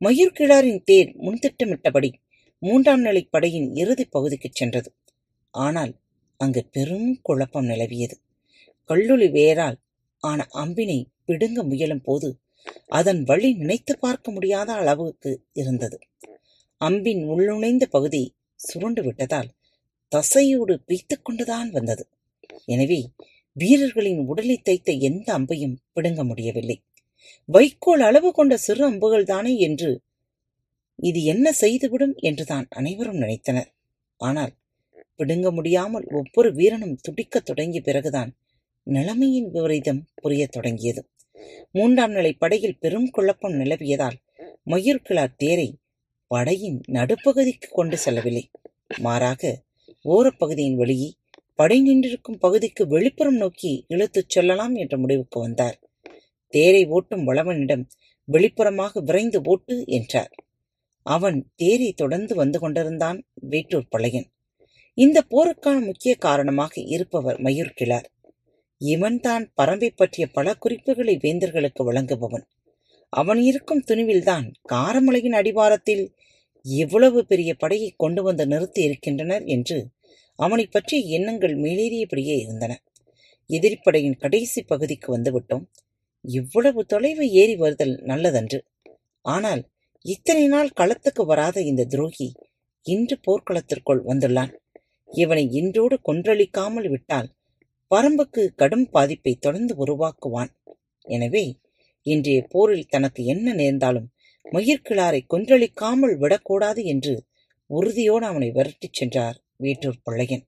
மயூர்கிழாரின் 0.00 0.82
தேர் 0.82 1.16
முன்திட்டமிட்டபடி 1.16 2.12
மூன்றாம் 2.58 3.00
நிலை 3.00 3.22
படையின் 3.24 3.74
இறுதிப் 3.74 4.10
பகுதிக்குச் 4.10 4.54
சென்றது. 4.54 4.94
ஆனால் 5.50 5.92
அங்கு 6.36 6.66
பெரும் 6.66 7.18
குழப்பம் 7.22 7.66
நிலவியது. 7.66 8.16
கள்ளுளி 8.84 9.28
வேரால் 9.28 9.76
ஆன 10.16 10.48
அம்பினை 10.54 11.04
பிடுங்க 11.24 11.62
முயலும் 11.62 12.00
போது 12.00 12.40
அதன் 12.88 13.22
வழி 13.22 13.54
நினைத்து 13.54 13.98
பார்க்க 13.98 14.30
முடியாத 14.30 14.72
அளவுக்கு 14.72 15.44
இருந்தது. 15.52 15.98
அம்பின் 16.80 17.22
உள்ளுணைந்த 17.26 17.84
பகுதி 17.84 18.36
சுருண்டு 18.54 19.02
விட்டதால் 19.02 19.50
தசையோடு 20.12 20.80
பீத்துக்கொண்டுதான் 20.88 21.68
வந்தது. 21.70 22.08
எனவே 22.66 23.10
வீரர்களின் 23.56 24.20
உடலை 24.26 24.56
தைத்த 24.56 24.92
எந்த 24.92 25.38
அம்பையும் 25.38 25.76
பிடுங்க 25.92 26.24
முடியவில்லை. 26.24 26.76
வைக்கோல் 27.48 28.00
அளவு 28.00 28.32
கொண்ட 28.32 28.56
சிறு 28.56 28.84
அம்புகள் 28.84 29.24
தானே 29.24 29.58
என்று 29.58 29.90
இது 30.98 31.24
என்ன 31.24 31.52
செய்துவிடும் 31.52 32.14
என்றுதான் 32.18 32.66
அனைவரும் 32.70 33.20
நினைத்தனர். 33.20 33.70
ஆனால் 34.16 34.52
பிடுங்க 35.16 35.50
முடியாமல் 35.50 36.06
ஒவ்வொரு 36.10 36.52
வீரனும் 36.52 36.98
துடிக்கத் 37.00 37.44
தொடங்கிய 37.44 37.80
பிறகுதான் 37.80 38.30
நிலைமையின் 38.86 39.48
விபரீதம் 39.50 40.02
புரிய 40.14 40.46
தொடங்கியது. 40.46 41.02
மூன்றாம் 41.72 42.10
நிலை 42.10 42.32
படையில் 42.32 42.78
பெரும் 42.78 43.08
குழப்பம் 43.10 43.52
நிலவியதால் 43.52 44.18
மயூர்கிழார் 44.70 45.36
தேரை 45.36 45.68
படையின் 46.26 46.80
நடுப்பகுதிக்கு 46.88 47.68
கொண்டு 47.70 47.96
செல்லவில்லை. 47.98 48.44
மாறாக 48.98 49.42
ஓரப்பகுதியின் 50.04 50.74
வெளியே 50.74 51.08
படை 51.58 51.78
நின்றிருக்கும் 51.82 52.38
பகுதிக்கு 52.38 52.82
வெளிப்புறம் 52.86 53.38
நோக்கி 53.42 53.84
இழுத்துச் 53.88 54.30
செல்லலாம் 54.30 54.74
என்ற 54.74 54.98
முடிவுக்கு 54.98 55.40
வந்தார். 55.40 55.76
தேரை 56.54 56.82
ஓட்டும் 56.86 57.26
வளவனிடம் 57.26 57.84
வெளிப்புறமாக 58.28 59.02
விரைந்து 59.04 59.40
ஓட்டு 59.44 59.84
என்றார். 59.86 60.32
அவன் 61.06 61.38
தேரை 61.56 61.92
தொடர்ந்து 61.92 62.34
வந்து 62.34 62.58
கொண்டிருந்தான் 62.58 63.18
வேட்டூர் 63.50 63.90
பழையன். 63.90 64.28
இந்த 64.98 65.18
போருக்கான 65.30 65.76
முக்கிய 65.84 66.14
காரணமாக 66.14 66.72
இருப்பவர் 66.86 67.38
மயூர்கிழார் 67.40 68.08
இவன்தான் 68.80 69.44
பரம்பை 69.62 69.90
பற்றிய 69.94 70.26
பல 70.26 70.54
குறிப்புகளை 70.54 71.14
வேந்தர்களுக்கு 71.22 71.82
வழங்குபவன். 71.84 72.44
அவன் 73.12 73.40
இருக்கும் 73.40 73.84
துணிவில்தான் 73.86 74.46
காரமலையின் 74.72 75.36
அடிவாரத்தில் 75.40 76.04
இவ்வளவு 76.62 77.20
பெரிய 77.26 77.50
படையை 77.54 77.90
கொண்டு 77.96 78.22
வந்து 78.22 78.46
நிறுத்தி 78.46 78.80
இருக்கின்றனர் 78.82 79.44
என்று 79.44 79.78
அவனைப் 80.40 80.72
பற்றிய 80.72 81.18
எண்ணங்கள் 81.18 81.54
மேலேறியபடியே 81.56 82.36
இருந்தன. 82.38 82.72
எதிரிப்படையின் 83.50 84.18
கடைசி 84.18 84.60
பகுதிக்கு 84.62 85.08
வந்துவிட்டோம். 85.16 85.64
இவ்வளவு 86.24 86.80
தொலைவு 86.86 87.24
ஏறி 87.32 87.56
வருதல் 87.56 87.94
நல்லதன்று. 88.02 88.58
ஆனால் 89.24 89.62
இத்தனை 90.04 90.44
நாள் 90.46 90.76
களத்துக்கு 90.80 91.22
வராத 91.24 91.56
இந்த 91.62 91.84
துரோகி 91.84 92.28
இன்று 92.86 93.16
போர்க்களத்திற்குள் 93.26 94.02
வந்துள்ளான். 94.06 94.52
இவனை 95.10 95.44
இன்றோடு 95.52 95.96
கொன்றளிக்காமல் 96.08 96.88
விட்டால் 96.88 97.28
பரம்புக்கு 97.90 98.42
கடும் 98.54 98.86
பாதிப்பை 98.90 99.32
தொடர்ந்து 99.34 99.74
உருவாக்குவான். 99.84 100.50
எனவே 101.06 101.44
இன்றைய 102.06 102.40
போரில் 102.48 102.88
தனக்கு 102.88 103.24
என்ன 103.24 103.54
நேர்ந்தாலும் 103.54 104.08
மயிர்கிழாரை 104.44 105.20
கொன்றளிக்காமல் 105.32 106.14
விடக்கூடாது 106.16 106.80
என்று 106.84 107.14
உறுதியோடு 107.70 108.26
அவனை 108.26 108.52
விரட்டிச் 108.52 108.92
சென்றார் 108.92 109.40
வேட்டூர் 109.58 110.00
பிள்ளையன். 110.02 110.46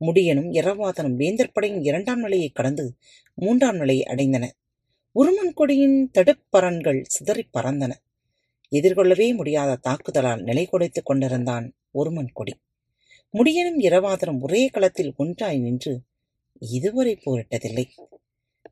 முடியனும் 0.00 0.52
இரவாதனும் 0.52 1.14
வேந்தர் 1.14 1.52
படையின் 1.52 1.82
இரண்டாம் 1.82 2.20
நிலையை 2.20 2.48
கடந்து 2.48 2.96
மூன்றாம் 3.34 3.76
நிலையை 3.76 4.04
அடைந்தன. 4.04 4.50
உருமன் 5.14 5.52
கொடியின் 5.54 6.10
தடுப்பரன்கள் 6.18 7.04
சிதறிப் 7.06 7.50
பறந்தன. 7.58 7.92
எதிர்கொள்ளவே 8.70 9.34
முடியாத 9.34 9.78
தாக்குதலால் 9.82 10.42
நிலை 10.42 10.66
குலைத்துக் 10.66 11.06
கொண்டிருந்தான் 11.06 11.74
ஒருமன் 11.90 12.30
கொடி. 12.32 12.60
முடியனும் 13.32 13.78
இரவாதனும் 13.78 14.40
ஒரே 14.40 14.66
களத்தில் 14.66 15.14
ஒன்றாய் 15.16 15.58
நின்று 15.58 16.00
இதுவரை 16.60 17.18
போரிட்டதில்லை. 17.26 17.84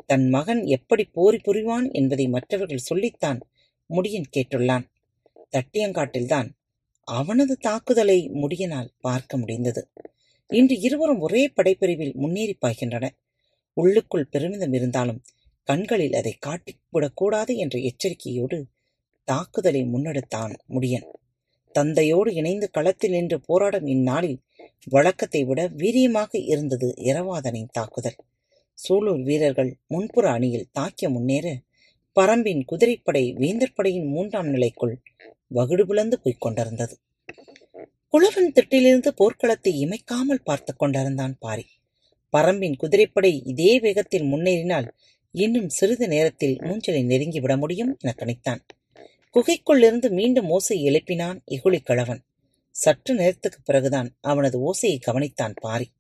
தன் 0.07 0.29
மகன் 0.29 0.65
எப்படி 0.65 1.05
போரி 1.05 1.37
புரிவான்? 1.37 1.91
என்பதை 1.93 2.29
மற்றவர்கள் 2.29 2.77
சொல்லித்தான் 2.77 3.41
முடியன் 3.89 4.25
கேட்டுள்ளான். 4.37 4.91
தட்டியங்காட்டில்தான் 5.51 6.49
அவனது 7.09 7.55
தாக்குதலை 7.57 8.19
முடியனால் 8.35 8.91
பார்க்க 9.01 9.37
முடிந்தது. 9.37 9.83
இன்று 10.51 10.77
இருவரும் 10.81 11.21
ஒரே 11.21 11.43
படைப்பிரிவில் 11.49 12.15
முன்னேறி 12.15 12.55
பாய்கின்றனர் 12.61 13.17
உள்ளுக்குள் 13.77 14.31
பெருமிதம் 14.31 14.73
இருந்தாலும் 14.73 15.21
கண்களில் 15.69 16.15
அதை 16.15 16.35
காட்டிவிடக்கூடாது 16.47 17.53
என்ற 17.57 17.79
எச்சரிக்கையோடு 17.79 18.59
தாக்குதலை 19.29 19.83
முன்னெடுத்தான் 19.85 20.55
முடியன். 20.69 21.07
தந்தையோடு 21.75 22.31
இணைந்து 22.35 22.67
களத்தில் 22.71 23.11
நின்று 23.11 23.41
போராடும் 23.41 23.87
இந்நாளில் 23.87 24.39
வழக்கத்தை 24.87 25.41
விட 25.45 25.61
வீரியமாக 25.77 26.31
இருந்தது 26.47 26.89
இரவாதனின் 27.05 27.73
தாக்குதல். 27.73 28.19
சூலூர் 28.79 29.23
வீரர்கள் 29.23 29.71
முன்புற 29.87 30.31
அணியில் 30.31 30.71
தாக்கிய 30.79 31.09
முன்னேற 31.09 31.47
பரம்பின் 32.17 32.63
குதிரைப்படை 32.65 33.33
வேந்தர் 33.33 33.75
படையின் 33.75 34.07
மூன்றாம் 34.07 34.47
நிலைக்குள் 34.47 34.95
வகுடு 35.55 35.83
பிளந்து 35.83 36.21
போய்க் 36.21 36.41
கொண்டிருந்தது. 36.41 36.99
குளவன் 38.13 38.53
திட்டிலிருந்து 38.53 39.09
போர்க்களத்தை 39.09 39.69
இமைக்காமல் 39.69 40.41
பார்த்து 40.45 40.77
கொண்டிருந்தான் 40.77 41.39
பாரி. 41.39 41.67
பரம்பின் 42.33 42.77
குதிரைப்படை 42.77 43.43
இதே 43.45 43.81
வேகத்தில் 43.81 44.23
முன்னேறினால் 44.23 44.95
இன்னும் 45.33 45.69
சிறிது 45.69 46.09
நேரத்தில் 46.09 46.61
மூஞ்சலை 46.61 47.05
நெருங்கிவிட 47.05 47.59
முடியும் 47.59 47.97
என 48.01 48.15
கணித்தான். 48.19 48.61
குகைக்குள்ளிருந்து 49.35 50.11
மீண்டும் 50.11 50.49
ஓசை 50.49 50.85
எழுப்பினான் 50.85 51.41
இகுழி 51.51 51.77
கிழவன். 51.77 52.25
சற்று 52.71 53.15
நேரத்துக்குப் 53.15 53.65
பிறகுதான் 53.65 54.17
அவனது 54.21 54.73
ஓசையை 54.73 54.99
கவனித்தான் 55.07 55.55
பாரி. 55.61 55.93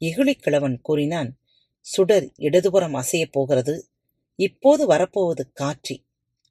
இகுழி 0.00 0.32
கிழவன் 0.32 0.80
கூறினான் 0.80 1.38
சுடர் 1.80 2.32
இடதுபுறம் 2.36 2.94
அசையப் 2.94 3.32
போகிறது. 3.32 3.88
இப்போது 4.36 4.86
வரப்போவது 4.86 5.52
காற்றி. 5.52 6.05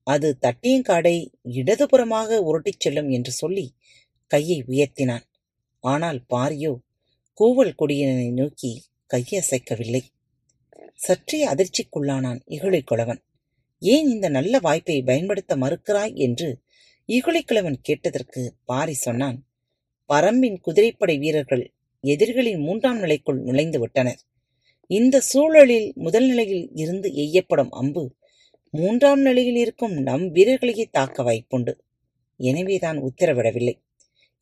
அது 0.07 0.27
தட்டியங்காடை 0.41 1.15
இடதுபுறமாக 1.59 2.39
உருட்டிச் 2.50 2.83
செல்லும் 2.83 3.09
என்று 3.09 3.31
சொல்லி 3.31 3.65
கையை 4.31 4.57
உயர்த்தினான். 4.67 5.25
ஆனால் 5.83 6.19
பாரியோ 6.33 6.74
கூவல் 7.38 7.77
கொடியினை 7.77 8.29
நோக்கி 8.31 8.71
கையசைக்கவில்லை 9.13 10.01
சற்றே 11.00 11.39
அதிர்ச்சிக்குள்ளானான் 11.47 12.39
இகுழிக்குழவன் 12.47 13.21
ஏன் 13.81 14.07
இந்த 14.09 14.27
நல்ல 14.29 14.59
வாய்ப்பை 14.59 15.00
பயன்படுத்த 15.03 15.53
மறுக்கிறாய் 15.55 16.13
என்று 16.25 16.50
இகுழிக்கிழவன் 17.09 17.79
கேட்டதற்கு 17.81 18.41
பாரி 18.65 18.95
சொன்னான். 19.05 19.38
பரம்பின் 20.09 20.57
குதிரைப்படை 20.62 21.15
வீரர்கள் 21.17 21.63
எதிரிகளின் 22.03 22.62
மூன்றாம் 22.62 23.00
நிலைக்குள் 23.00 23.39
நுழைந்து 23.41 23.79
விட்டனர். 23.79 24.21
இந்த 24.89 25.15
சூழலில் 25.29 25.88
முதல் 25.95 26.27
நிலையில் 26.27 26.65
இருந்து 26.74 27.09
எய்யப்படும் 27.24 27.71
அம்பு 27.81 28.03
மூன்றாம் 28.77 29.22
நிலையில் 29.22 29.55
இருக்கும் 29.55 29.96
நம் 30.01 30.25
வீரர்களையே 30.34 30.86
தாக்க 30.91 31.24
வாய்ப்புண்டு. 31.24 31.74
எனவேதான் 32.39 33.00
உத்தரவிடவில்லை. 33.00 33.75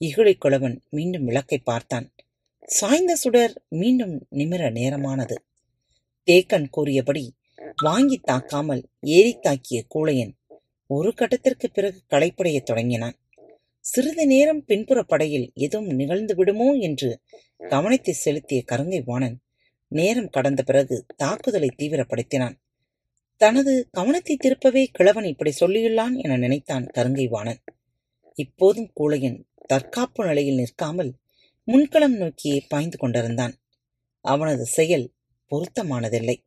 இகுழி 0.02 0.34
குளவன் 0.36 0.78
மீண்டும் 0.90 1.26
விளக்கை 1.26 1.58
பார்த்தான். 1.58 2.08
சாய்ந்த 2.70 3.14
சுடர் 3.16 3.54
மீண்டும் 3.70 4.14
நிமிர 4.32 4.72
நேரமானது. 4.72 5.36
தேக்கன் 6.28 6.68
கூறியபடி 6.70 7.24
வாங்கி 7.84 8.18
தாக்காமல் 8.28 8.84
ஏறி 9.00 9.34
தாக்கிய 9.38 9.80
கூழையன் 9.96 10.34
ஒரு 10.90 11.14
கட்டத்திற்கு 11.14 11.68
பிறகு 11.74 12.00
களைப்படைய 12.10 12.58
தொடங்கினான். 12.64 13.18
சிறிது 13.86 14.26
நேரம் 14.28 14.66
பின்புற 14.66 15.00
படையில் 15.04 15.48
எதுவும் 15.56 15.94
நிகழ்ந்து 15.94 16.36
விடுமோ 16.36 16.68
என்று 16.80 17.10
கவனத்தை 17.70 18.14
செலுத்திய 18.14 18.62
கருங்கை 18.72 19.02
வாணன் 19.06 19.38
நேரம் 19.92 20.30
கடந்த 20.30 20.62
பிறகு 20.64 20.96
தாக்குதலை 21.16 21.70
தீவிரப்படுத்தினான். 21.78 22.56
தனது 23.38 23.88
கவனத்தை 23.92 24.38
திருப்பவே 24.44 24.86
கிழவன் 24.92 25.24
இப்படி 25.24 25.52
சொல்லியுள்ளான் 25.60 26.16
என 26.16 26.38
நினைத்தான் 26.38 26.86
கருங்கை 26.94 27.28
வாணன். 27.30 27.60
இப்போதும் 28.34 28.92
கூழையன் 29.00 29.40
தற்காப்பு 29.66 30.26
நிலையில் 30.26 30.56
நிற்காமல் 30.56 31.12
முன்களம் 31.68 32.16
நோக்கியே 32.18 32.66
பாய்ந்து 32.70 32.98
கொண்டிருந்தான். 32.98 33.54
அவனது 34.22 34.66
செயல் 34.66 35.06
பொருத்தமானதில்லை. 35.52 36.38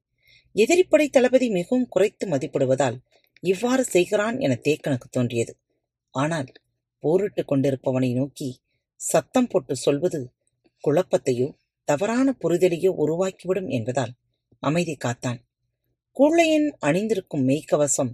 எதிரிப்படை 0.55 1.09
தளபதி 1.11 1.51
மிகவும் 1.51 1.89
குறைத்து 1.89 2.27
மதிப்பிடுவதால் 2.27 2.97
இவ்வாறு 3.41 3.85
செய்கிறான் 3.85 4.39
என 4.39 4.59
தேக்கனுக்கு 4.69 5.09
தோன்றியது. 5.11 5.53
ஆனால் 6.15 6.49
போரிட்டுக் 7.03 7.49
கொண்டிருப்பவனை 7.49 8.15
நோக்கி 8.15 8.49
சத்தம் 9.01 9.47
போட்டு 9.47 9.77
சொல்வது 9.77 10.21
குழப்பத்தையோ 10.85 11.49
தவறான 11.89 12.35
புரிதலையோ 12.41 12.93
உருவாக்கிவிடும் 12.99 13.69
என்பதால் 13.69 14.15
அமைதி 14.63 14.97
காத்தான். 15.05 15.41
கூழையன் 16.17 16.69
அணிந்திருக்கும் 16.79 17.43
மெய்க்கவசம் 17.49 18.11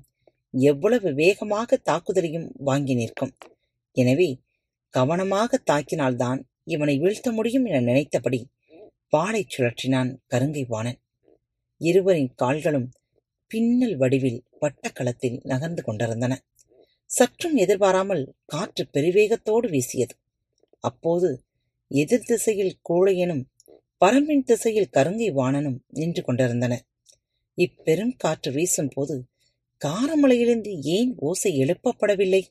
எவ்வளவு 0.54 1.14
வேகமாக 1.14 1.78
தாக்குதலையும் 1.84 2.48
வாங்கி 2.58 2.94
நிற்கும். 2.94 3.32
எனவே 3.96 4.40
கவனமாக 4.94 5.60
தாக்கினால்தான் 5.70 6.40
இவனை 6.64 6.98
வீழ்த்த 6.98 7.32
முடியும் 7.32 7.64
என 7.64 7.80
நினைத்தபடி 7.80 8.40
வாளைச் 9.08 9.52
சுழற்றினான் 9.54 10.10
கருங்கை 10.28 10.64
வாணன். 10.66 10.98
இருவரின் 11.80 12.32
கால்களும் 12.34 12.88
பின்னல் 13.46 13.96
வடிவில் 13.96 14.42
வட்டக்களத்தில் 14.60 15.40
நகர்ந்து 15.42 15.82
கொண்டிருந்தன. 15.82 16.42
சற்றும் 17.10 17.56
எதிர்பாராமல் 17.56 18.34
காற்று 18.44 18.84
பெருவேகத்தோடு 18.92 19.68
வீசியது. 19.68 20.14
அப்போது 20.80 21.42
எதிர் 21.90 22.26
திசையில் 22.26 22.78
கூழையனும் 22.88 23.44
பரம்பின் 24.00 24.44
திசையில் 24.44 24.92
கருங்கை 24.92 25.28
வாணனும் 25.32 25.78
நின்று 25.88 26.22
கொண்டிருந்தனர். 26.22 26.86
இப்பெரும் 27.58 28.12
காற்று 28.16 28.50
வீசும் 28.52 28.90
போது 28.94 29.16
காரமலையிலிருந்து 29.80 30.72
ஏன் 30.96 31.10
ஓசை 31.18 31.50
எழுப்பப்படவில்லை? 31.62 32.42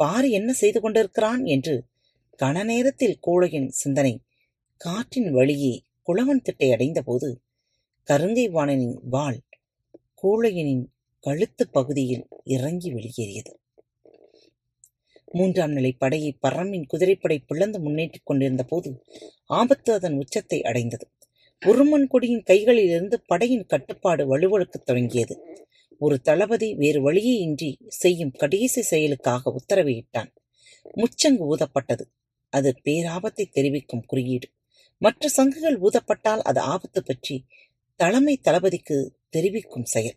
பாரு 0.00 0.30
என்ன 0.30 0.50
செய்து 0.52 0.80
கொண்டிருக்கிறான் 0.80 1.44
என்று 1.44 1.74
கன 2.38 2.64
நேரத்தில் 2.64 3.20
கூழையின் 3.26 3.68
சிந்தனை 3.68 4.14
காற்றின் 4.80 5.30
வழியே 5.30 5.74
குளவன் 6.08 6.42
திட்டை 6.42 6.68
அடைந்தபோது 6.72 7.28
கருங்கை 8.08 8.46
வாணனின் 8.50 8.96
வாள் 9.08 9.40
கூழையனின் 10.22 10.84
கழுத்து 11.24 11.64
பகுதியில் 11.68 12.24
இறங்கி 12.44 12.88
வெளியேறியது. 12.92 13.52
மூன்றாம் 15.32 15.72
நிலை 15.72 15.92
படையை 15.92 16.30
பரம்பின் 16.42 16.86
குதிரைப்படை 16.86 17.38
பிளந்து 17.40 17.78
முன்னேற்றிக் 17.80 18.24
கொண்டிருந்த 18.24 18.62
போது 18.62 18.90
ஆபத்து 19.50 19.90
அதன் 19.92 20.16
உச்சத்தை 20.16 20.58
அடைந்தது. 20.62 21.06
உருமன் 21.66 22.06
கொடியின் 22.06 22.42
கைகளிலிருந்து 22.42 23.14
படையின் 23.26 23.66
கட்டுப்பாடு 23.66 24.38
வலுவழுக்கத் 24.38 24.84
தொடங்கியது. 24.84 25.64
ஒரு 25.98 26.20
தளபதி 26.20 26.74
வேறு 26.74 27.02
வழியே 27.02 27.36
இன்றி 27.36 27.78
செய்யும் 27.88 28.30
கடைசி 28.30 28.82
செயலுக்காக 28.82 29.54
உத்தரவிட்டான். 29.56 30.34
முச்சங்கு 30.96 31.44
ஊதப்பட்டது. 31.50 32.00
அது 32.48 32.74
பேராபத்தை 32.84 33.50
தெரிவிக்கும் 33.50 34.04
குறியீடு. 34.06 34.48
மற்ற 34.98 35.28
சங்குகள் 35.28 35.80
ஊதப்பட்டால் 35.80 36.38
அது 36.38 36.60
ஆபத்து 36.60 37.02
பற்றி 37.02 37.44
தலைமை 37.96 38.36
தளபதிக்கு 38.36 39.16
தெரிவிக்கும் 39.28 39.84
செயல். 39.84 40.16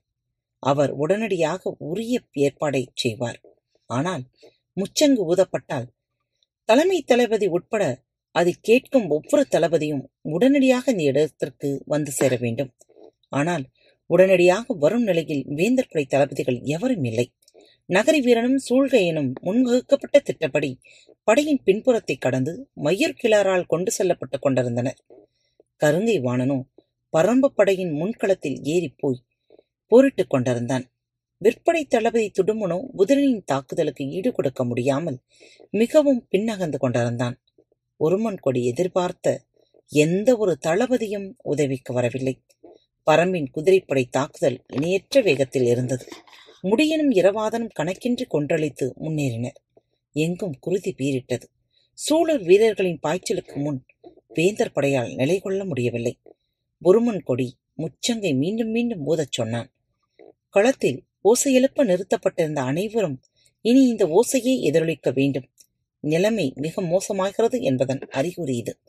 அவர் 0.60 0.92
உடனடியாக 0.92 1.76
உரிய 1.78 2.22
ஏற்பாடை 2.36 2.86
செய்வார். 2.94 3.42
ஆனால் 3.86 4.24
முச்சங்கு 4.76 5.24
ஊதப்பட்டால் 5.28 5.88
தலைமை 6.64 7.02
தளபதி 7.02 7.48
உட்பட 7.48 8.03
அதை 8.36 8.54
கேட்கும் 8.62 9.08
ஒவ்வொரு 9.10 9.44
தளபதியும் 9.50 10.04
உடனடியாக 10.22 10.86
இந்த 10.92 11.04
இடத்திற்கு 11.04 11.70
வந்து 11.86 12.12
சேர 12.12 12.36
வேண்டும். 12.36 12.72
ஆனால் 13.30 13.64
உடனடியாக 14.10 14.74
வரும் 14.74 15.04
நிலையில் 15.04 15.44
வேந்தர் 15.50 15.90
படை 15.90 16.06
தளபதிகள் 16.06 16.60
எவரும் 16.66 17.04
இல்லை. 17.04 17.26
நகரி 17.90 18.20
வீரனும் 18.22 18.60
சூழ்கையனும் 18.70 19.32
முன்வகுக்கப்பட்ட 19.42 20.18
திட்டப்படி 20.20 20.70
படையின் 21.24 21.62
பின்புறத்தை 21.64 22.16
கடந்து 22.16 22.54
மயிர் 22.74 23.20
கிளாரால் 23.24 23.66
கொண்டு 23.66 23.92
செல்லப்பட்டுக் 23.98 24.42
கொண்டிருந்தனர். 24.42 25.00
கருங்கை 25.82 26.18
வாணனோ 26.22 26.58
பரம்பு 27.14 27.50
படையின் 27.56 27.94
முன்களத்தில் 27.94 28.58
ஏறிப் 28.66 28.98
போய் 28.98 29.24
போரிட்டுக் 29.92 30.30
கொண்டிருந்தான். 30.30 30.86
விற்பனை 31.42 31.84
தளபதி 31.86 32.32
துடுமுனோ 32.38 32.78
குதிரையின் 32.96 33.44
தாக்குதலுக்கு 33.46 34.04
ஈடு 34.10 34.32
கொடுக்க 34.32 34.64
முடியாமல் 34.64 35.18
மிகவும் 35.74 36.22
பின்னகந்து 36.32 36.78
கொண்டிருந்தான். 36.78 37.36
உருமன் 38.04 38.38
கொடி 38.38 38.66
எதிர்பார்த்த 38.66 39.46
எந்த 39.88 40.38
ஒரு 40.38 40.58
தளபதியும் 40.66 41.36
உதவிக்கு 41.44 41.94
வரவில்லை. 41.94 42.42
பரம்பின் 43.12 43.48
குதிரைப்படை 43.52 44.06
தாக்குதல் 44.06 44.64
இணையற்ற 44.68 45.22
வேகத்தில் 45.22 45.66
இருந்தது. 45.66 46.08
முடியனும் 46.64 47.12
இரவாதனும் 47.12 47.70
கணக்கின்றி 47.80 48.26
கொன்றளித்து 48.32 48.92
முன்னேறினர். 49.02 49.60
எங்கும் 50.12 50.56
குருதி 50.60 50.96
பீரிட்டது 50.98 51.44
சூழல் 51.94 52.44
வீரர்களின் 52.44 53.00
பாய்ச்சலுக்கு 53.08 53.56
முன் 53.56 53.86
வேந்தர் 54.34 54.72
படையால் 54.76 55.16
நிலை 55.16 55.40
கொள்ள 55.40 55.66
முடியவில்லை. 55.66 56.22
உருமன் 56.86 57.24
கொடி 57.24 57.58
முச்சங்கை 57.78 58.36
மீண்டும் 58.36 58.70
மீண்டும் 58.70 59.08
ஊதச் 59.08 59.32
சொன்னான். 59.32 59.74
களத்தில் 60.50 61.04
ஓசையெழுப்ப 61.24 61.84
நிறுத்தப்பட்டிருந்த 61.84 62.60
அனைவரும் 62.60 63.22
இனி 63.62 63.88
இந்த 63.88 64.06
ஓசையே 64.06 64.60
எதிரொலிக்க 64.62 65.12
வேண்டும். 65.14 65.53
நிலைமை 66.04 66.54
மிக 66.56 66.82
மோசமாகிறது 66.82 67.62
என்பதன் 67.62 68.00
அறிகுறி 68.00 68.58
இது. 68.58 68.80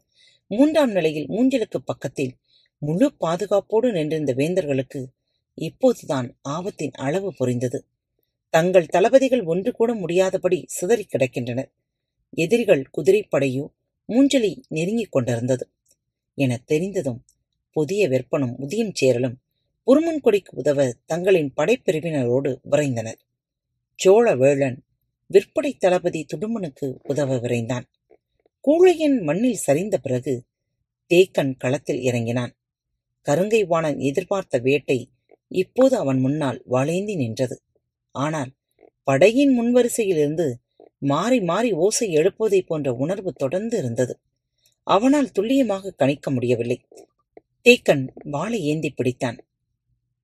மூன்றாம் 0.47 0.91
நிலையில் 0.91 1.29
மூஞ்சலுக்கு 1.29 1.77
பக்கத்தில் 1.85 2.33
முழு 2.79 3.13
பாதுகாப்போடு 3.21 3.93
நின்றிருந்த 3.93 4.35
வேந்தர்களுக்கு 4.35 5.07
இப்போதுதான் 5.55 6.37
ஆபத்தின் 6.49 6.91
அளவு 6.91 7.35
புரிந்தது. 7.35 7.87
தங்கள் 8.51 8.87
தளபதிகள் 8.87 9.43
ஒன்று 9.43 9.73
கூட 9.73 9.95
முடியாதபடி 9.95 10.65
சிதறிக் 10.67 11.09
கிடக்கின்றனர். 11.13 11.71
எதிரிகள் 12.31 12.91
குதிரைப்படையோ 12.97 13.67
மூஞ்சலி 14.09 14.63
நெருங்கிக் 14.69 15.13
கொண்டிருந்தது. 15.13 15.71
என 16.35 16.63
தெரிந்ததும் 16.65 17.25
புதிய 17.71 18.09
வெப்பனும் 18.09 18.55
முதியும் 18.59 18.93
சேரலும் 19.01 19.37
புருமன் 19.85 20.21
கொடிக்கு 20.21 20.57
உதவ 20.57 20.93
தங்களின் 21.07 21.53
படைப்பிரிவினரோடு 21.57 22.59
விரைந்தனர். 22.71 23.21
சோழ 23.97 24.37
வேளன் 24.37 24.84
விற்படை 25.35 25.71
தளபதி 25.79 26.27
துடுமனுக்கு 26.35 26.97
உதவ 27.03 27.37
விரைந்தான். 27.37 27.83
கூழையின் 28.65 29.23
மண்ணில் 29.23 29.63
சரிந்த 29.67 29.97
பிறகு 29.97 30.45
தேக்கன் 31.15 31.55
களத்தில் 31.59 32.01
இறங்கினான். 32.01 32.53
கருங்கை 33.27 33.67
வாணன் 33.67 33.99
எதிர்பார்த்த 33.99 34.59
வேட்டை 34.59 35.11
இப்போது 35.49 35.97
அவன் 35.97 36.21
முன்னால் 36.21 36.63
வளைந்தி 36.71 37.15
நின்றது. 37.17 37.63
ஆனால் 38.11 38.51
படையின் 39.03 39.53
முன்வரிசையிலிருந்து 39.61 40.47
மாறி 40.99 41.41
மாறி 41.41 41.73
ஓசை 41.73 42.13
எழுப்பதை 42.13 42.63
போன்ற 42.63 42.93
உணர்வு 42.95 43.33
தொடர்ந்து 43.33 43.79
இருந்தது. 43.79 44.21
அவனால் 44.87 45.31
துல்லியமாக 45.31 45.91
கணிக்க 45.91 46.31
முடியவில்லை. 46.31 46.79
தேக்கன் 47.65 48.09
வாளை 48.25 48.61
ஏந்தி 48.61 48.95
பிடித்தான். 48.97 49.39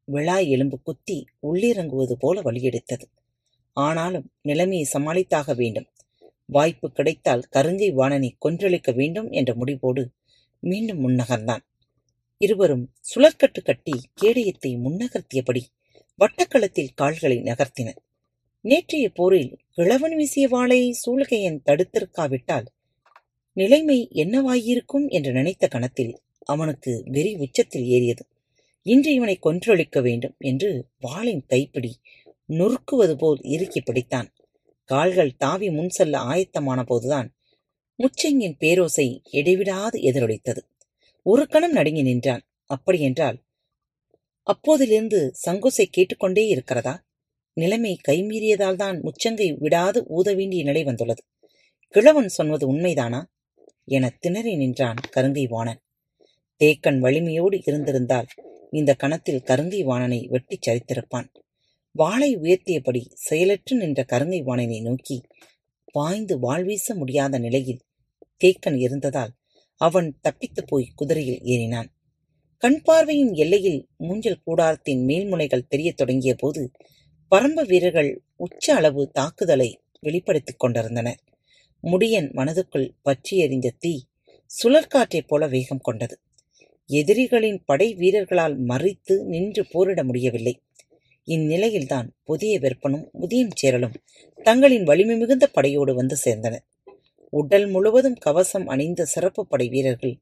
விழாய் 0.05 0.51
எலும்பு 0.51 0.81
குத்தி 0.83 1.25
உள்ளிறங்குவது 1.43 2.13
போல 2.13 2.43
வழியெடுத்தது. 2.43 3.07
ஆனாலும் 3.73 4.31
நிலைமையை 4.43 4.87
சமாளித்தாக 4.93 5.55
வேண்டும். 5.55 5.89
வாய்ப்பு 6.47 6.93
கிடைத்தால் 6.93 7.45
கருங்கை 7.53 7.93
வாணனை 7.93 8.37
கொன்றளிக்க 8.45 8.95
வேண்டும் 8.95 9.31
என்ற 9.31 9.55
முடிவோடு 9.55 10.11
மீண்டும் 10.63 11.09
முன்னகர்ந்தான் 11.09 11.65
இருவரும் 12.41 12.85
சுழற்கட்டு 13.11 13.61
கட்டி 13.65 13.95
கேடயத்தை 14.23 14.71
முன்னகர்த்தியபடி 14.85 15.63
வட்டக்களத்தில் 16.19 16.95
கால்களை 16.95 17.39
நகர்த்தினர். 17.41 18.01
நேற்றைய 18.65 19.11
போரில் 19.11 19.59
கிழவன் 19.71 20.17
வீசிய 20.17 20.49
வாளை 20.49 20.81
சூழ்கையன் 20.93 21.61
தடுத்திருக்காவிட்டால் 21.65 22.67
நிலைமை 23.53 24.09
என்னவாயிருக்கும் 24.13 25.07
என்று 25.09 25.33
நினைத்த 25.33 25.69
கணத்தில் 25.69 26.21
அவனுக்கு 26.45 27.03
வெறி 27.07 27.35
உச்சத்தில் 27.35 27.87
ஏறியது. 27.87 28.25
இன்று 28.83 29.13
இவனை 29.13 29.39
கொன்றொழிக்க 29.43 30.01
வேண்டும் 30.01 30.37
என்று 30.39 30.89
வாளின் 31.01 31.43
கைப்பிடி 31.47 31.93
நொறுக்குவது 32.51 33.15
போல் 33.15 33.41
இறுக்கி 33.43 33.81
பிடித்தான். 33.81 34.29
கால்கள் 34.85 35.37
தாவி 35.37 35.71
முன் 35.71 35.89
செல்ல 35.89 36.19
ஆயத்தமான 36.19 36.83
போதுதான் 36.83 37.35
முச்செங்கின் 37.99 38.57
பேரோசை 38.61 39.21
இடைவிடாது 39.31 40.01
எதிரொலித்தது. 40.01 40.59
ஒரு 41.23 41.47
கணம் 41.47 41.73
நடுங்கி 41.73 42.03
நின்றான். 42.03 42.43
அப்படியென்றால் 42.65 43.39
அப்போதிலிருந்து 44.47 45.33
சங்கோசை 45.47 45.85
கேட்டுக்கொண்டே 45.91 46.47
இருக்கிறதா? 46.47 47.05
நிலைமை 47.53 47.99
கைமீறியதால் 48.09 48.77
தான் 48.77 49.03
முச்சங்கை 49.03 49.57
விடாது 49.59 50.05
ஊத 50.07 50.35
வேண்டிய 50.35 50.63
நிலை 50.63 50.85
வந்துள்ளது. 50.85 51.23
கிழவன் 51.89 52.29
சொன்னது 52.29 52.73
உண்மைதானா? 52.73 53.23
என 53.85 54.17
திணறி 54.21 54.57
நின்றான் 54.57 54.97
கருங்கை 55.17 55.49
வாணன். 55.49 55.81
தேக்கன் 56.65 56.99
வலிமையோடு 56.99 57.61
இருந்திருந்தால் 57.67 58.27
இந்த 58.71 58.95
கணத்தில் 58.95 59.43
கருங்கை 59.43 59.83
வாணனை 59.83 60.27
வெட்டிச் 60.27 60.69
சரித்திருப்பான். 60.69 61.29
வாளை 61.93 62.37
உயர்த்தியபடி 62.37 63.07
செயலற்று 63.15 63.77
நின்ற 63.77 64.05
கருங்கை 64.13 64.43
வாணனை 64.43 64.81
நோக்கி 64.81 65.21
பாய்ந்து 65.93 66.39
வாழ்வீச 66.39 66.95
முடியாத 66.95 67.39
நிலையில் 67.39 67.81
தேக்கன் 68.45 68.79
இருந்ததால் 68.79 69.33
அவன் 69.75 70.21
தப்பித்துப் 70.23 70.67
போய் 70.67 70.93
குதிரையில் 70.95 71.41
ஏறினான். 71.45 71.89
கண் 72.57 72.83
பார்வையின் 72.83 73.33
எல்லையில் 73.33 73.89
மூஞ்சல் 73.99 74.41
கூடாரத்தின் 74.47 75.05
மேல்முனைகள் 75.05 75.69
தெரியத் 75.69 75.97
தொடங்கிய 75.97 76.35
போது 76.35 76.71
பரம்ப 77.29 77.63
வீரர்கள் 77.63 78.25
உச்ச 78.37 78.75
அளவு 78.75 79.11
தாக்குதலை 79.11 79.81
வெளிப்படுத்திக் 80.01 80.59
கொண்டிருந்தனர். 80.59 81.21
முடியன் 81.83 82.31
மனதுக்குள் 82.33 82.91
பற்றி 83.03 83.37
எறிந்த 83.39 83.75
தீ 83.79 84.05
சுழற்காற்றைப் 84.63 85.27
போல 85.27 85.47
வேகம் 85.47 85.79
கொண்டது. 85.79 86.21
எதிரிகளின் 86.87 87.65
படை 87.65 87.95
வீரர்களால் 87.95 88.65
மறித்து 88.65 89.25
நின்று 89.25 89.67
போரிட 89.71 90.05
முடியவில்லை. 90.05 90.63
இந்நிலையில்தான் 91.27 92.09
புதிய 92.25 92.59
விற்பனும் 92.59 93.07
முதியும் 93.13 93.57
சேரலும் 93.63 93.97
தங்களின் 94.39 94.83
வலிமை 94.83 95.17
மிகுந்த 95.17 95.47
படையோடு 95.47 95.95
வந்து 95.95 96.17
சேர்ந்தனர் 96.25 96.67
உடல் 97.33 97.67
முழுவதும் 97.67 98.19
கவசம் 98.21 98.67
அணிந்த 98.67 99.05
சிறப்பு 99.05 99.47
படை 99.47 99.69
வீரர்கள் 99.69 100.15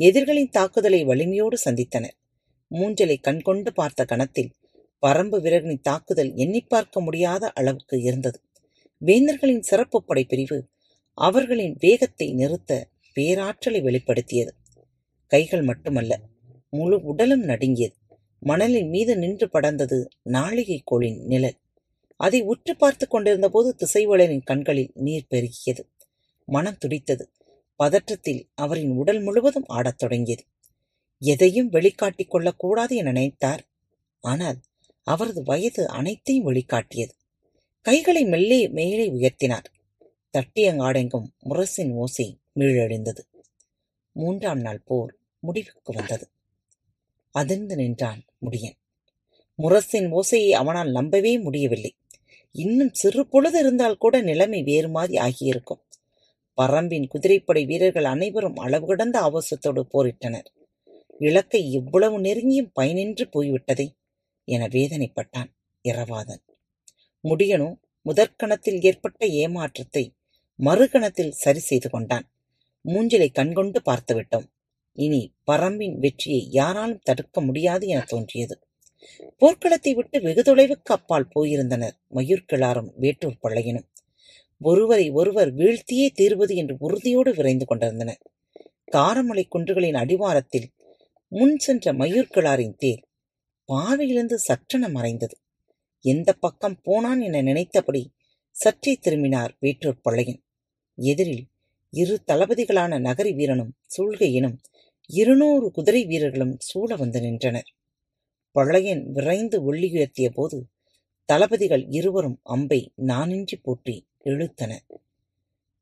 எதிரிகளின் 0.00 0.48
தாக்குதலை 0.48 1.04
வலிமையோடு 1.04 1.56
சந்தித்தனர். 1.64 2.16
மூஞ்சலை 2.70 3.16
கண்கொண்டு 3.20 3.70
பார்த்த 3.72 4.04
கணத்தில் 4.04 4.50
பரம்பு 5.02 5.38
வீரர்களின் 5.40 5.82
தாக்குதல் 5.82 6.32
எண்ணி 6.34 6.60
பார்க்க 6.60 7.00
முடியாத 7.00 7.50
அளவுக்கு 7.50 7.96
இருந்தது. 8.00 8.38
வேந்தர்களின் 9.02 9.60
சிறப்பு 9.60 9.98
படை 10.04 10.24
பிரிவு 10.24 10.58
அவர்களின் 11.18 11.74
வேகத்தை 11.80 12.32
நிறுத்த 12.32 12.88
பேராற்றலை 13.16 13.80
வெளிப்படுத்தியது. 13.82 14.52
கைகள் 15.32 15.62
மட்டுமல்ல 15.62 16.12
முழு 16.70 17.00
உடலும் 17.02 17.42
நடுங்கியது. 17.42 17.96
மணலின் 18.44 18.88
மீது 18.88 19.16
நின்று 19.16 19.48
படர்ந்தது 19.52 20.06
நாளிகை 20.24 20.80
கோளின் 20.84 21.24
நிழல். 21.24 21.58
அதை 22.16 22.42
உற்று 22.42 22.76
பார்த்து 22.76 23.08
கொண்டிருந்த 23.08 23.48
போது 23.48 23.76
திசைவளரின் 23.76 24.42
கண்களில் 24.44 24.90
நீர் 24.94 25.26
பெருகியது. 25.30 25.80
மனம் 26.46 26.78
துடித்தது. 26.78 27.30
பதற்றத்தில் 27.78 28.48
அவரின் 28.54 28.90
உடல் 28.90 29.20
முழுவதும் 29.20 29.64
ஆடத் 29.66 29.98
தொடங்கியது. 29.98 30.44
எதையும் 31.18 31.72
வெளிக்காட்டிக் 31.72 32.30
கொள்ளக்கூடாது 32.30 32.96
என 32.96 33.12
நினைத்தார். 33.12 33.58
ஆனால் 34.20 34.58
அவரது 35.02 35.42
வயது 35.42 35.88
அனைத்தையும் 35.88 36.52
வெளிக்காட்டியது. 36.52 37.10
கைகளை 37.80 38.24
மெல்லே 38.24 38.70
மேலே 38.70 39.10
உயர்த்தினார். 39.10 39.64
தட்டியங்காடெங்கும் 40.38 41.26
முரசின் 41.44 41.92
ஓசை 41.92 42.38
மீழழிந்தது 42.56 43.20
மூன்றாம் 44.12 44.60
நாள் 44.60 44.82
போர் 44.84 45.16
முடிவுக்கு 45.38 45.92
வந்தது. 45.92 46.28
அதிர்ந்து 47.30 47.76
நின்றான் 47.76 48.22
முடியன் 48.42 48.80
முரசின் 49.62 50.20
ஓசையை 50.20 50.50
அவனால் 50.50 50.90
நம்பவே 50.90 51.38
முடியவில்லை. 51.38 51.96
இன்னும் 52.52 52.92
சிறு 52.92 53.26
பொழுது 53.26 53.58
இருந்தால் 53.58 53.96
கூட 53.96 54.20
நிலைமை 54.20 54.62
வேறு 54.62 54.88
மாதிரி 54.88 55.16
ஆகியிருக்கும். 55.16 55.82
பரம்பின் 56.56 57.06
குதிரைப்படை 57.06 57.64
வீரர்கள் 57.64 58.04
அனைவரும் 58.04 58.56
அளவு 58.56 58.86
கடந்த 58.86 59.20
ஆபாசத்தோடு 59.20 59.82
போரிட்டனர். 59.92 60.44
இலக்கை 61.18 61.70
இவ்வளவு 61.70 62.18
நெருங்கியும் 62.18 62.70
பயனின்றி 62.80 63.24
போய்விட்டதை 63.32 63.88
என 64.44 64.66
வேதனைப்பட்டான் 64.66 65.50
இரவாதன். 65.88 66.42
முடியனோ? 67.24 67.80
முதற்கணத்தில் 68.02 68.80
ஏற்பட்ட 68.80 69.26
ஏமாற்றத்தை 69.26 70.14
மறுகணத்தில் 70.58 71.30
சரி 71.30 71.58
செய்து 71.58 71.90
கொண்டான். 71.90 72.32
மூஞ்சிலை 72.84 73.32
கண்கொண்டு 73.32 73.82
பார்த்துவிட்டோம். 73.90 74.51
இனி 74.98 75.34
பரம்பின் 75.50 75.96
வெற்றியை 75.98 76.48
யாராலும் 76.50 77.02
தடுக்க 77.02 77.40
முடியாது 77.40 77.86
என 77.86 78.00
தோன்றியது. 78.06 78.54
போர்க்களத்தை 79.40 79.92
விட்டு 79.94 80.20
வெகு 80.20 80.42
தொலைவுக்கு 80.42 80.92
அப்பால் 80.92 81.28
போயிருந்தனர் 81.34 81.96
மயூர்கிளாரும் 82.14 82.90
வேட்டூர் 82.96 83.40
பள்ளையனும். 83.42 83.86
ஒருவரை 84.60 85.10
ஒருவர் 85.10 85.50
வீழ்த்தியே 85.54 86.08
தீர்வது 86.14 86.54
என்று 86.54 86.76
உறுதியோடு 86.78 87.34
விரைந்து 87.34 87.64
கொண்டிருந்தனர். 87.64 88.20
காரமலை 88.92 89.44
குன்றுகளின் 89.48 89.94
அடிவாரத்தில் 89.94 90.68
முன் 91.28 91.56
சென்ற 91.58 91.92
மயூர்கிளாரின் 91.92 92.76
தேர் 92.76 93.02
பாவையிலிருந்து 93.68 94.36
சற்றென 94.48 94.90
மறைந்தது. 94.90 95.36
எந்த 96.04 96.32
பக்கம் 96.32 96.80
போனான் 96.82 97.20
என 97.20 97.42
நினைத்தபடி 97.42 98.02
சற்றே 98.50 98.94
திரும்பினார் 98.94 99.56
வேற்றூர் 99.60 100.02
பள்ளையன். 100.02 100.40
எதிரில் 100.98 101.44
இரு 101.92 102.22
தளபதிகளான 102.26 102.98
நகரி 103.00 103.32
வீரனும் 103.34 103.72
சூழ்கையினும் 103.96 104.56
இருநூறு 105.06 105.70
குதிரை 105.70 106.06
வீரர்களும் 106.06 106.56
சூழ 106.58 106.96
வந்து 106.96 107.20
நின்றனர். 107.20 107.68
பழையன் 108.50 109.12
விரைந்து 109.12 109.72
ஒள்ளியுயர்த்திய 109.72 110.28
போது 110.28 110.68
தளபதிகள் 111.24 111.86
இருவரும் 111.88 112.40
அம்பை 112.42 112.92
நானின்றி 112.96 113.62
போற்றி 113.62 114.08
இழுத்தனர். 114.24 114.86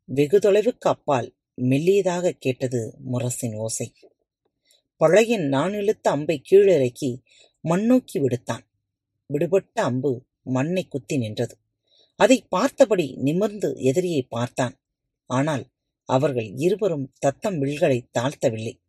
வெகு 0.04 0.38
தொலைவுக்கு 0.38 0.88
அப்பால் 0.88 1.34
மெல்லியதாக 1.62 2.30
கேட்டது 2.30 2.96
முரசின் 3.12 3.56
ஓசை. 3.56 3.92
பழையன் 4.96 5.48
நான் 5.48 5.72
இழுத்த 5.72 6.10
அம்பை 6.10 6.42
கீழிறக்கி 6.50 7.22
மண்ணோக்கி 7.68 8.18
விடுத்தான். 8.18 8.66
விடுபட்ட 9.26 9.82
அம்பு 9.82 10.26
மண்ணை 10.42 10.88
குத்தி 10.88 11.18
நின்றது. 11.18 11.58
அதை 12.16 12.46
பார்த்தபடி 12.48 13.16
நிமிர்ந்து 13.16 13.76
எதிரியை 13.76 14.22
பார்த்தான். 14.22 14.80
ஆனால் 15.26 15.66
அவர்கள் 16.04 16.52
இருவரும் 16.56 17.12
தத்தம் 17.18 17.58
வில்களை 17.58 18.08
தாழ்த்தவில்லை. 18.18 18.79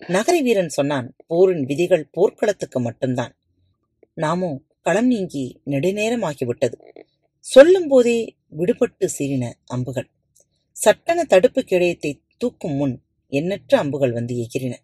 நகரி 0.00 0.40
வீரன் 0.42 0.68
சொன்னான் 0.68 1.16
போரின் 1.26 1.64
விதிகள் 1.64 2.10
போர்க்களத்துக்கு 2.10 2.80
மட்டும்தான். 2.80 3.32
நாமோ 4.14 4.50
களம் 4.80 5.06
நீங்கி 5.06 5.60
நெடுநேரமாகிவிட்டது. 5.66 6.76
சொல்லும் 7.40 7.88
போதே 7.88 8.18
விடுபட்டு 8.56 9.08
சீறின 9.16 9.44
அம்புகள். 9.64 10.08
சட்டன 10.76 11.24
தடுப்பு 11.24 11.60
கிடயத்தை 11.62 12.12
தூக்கும் 12.36 12.74
முன் 12.74 12.94
எண்ணற்ற 13.32 13.78
அம்புகள் 13.78 14.12
வந்து 14.12 14.34
எகிரின 14.36 14.74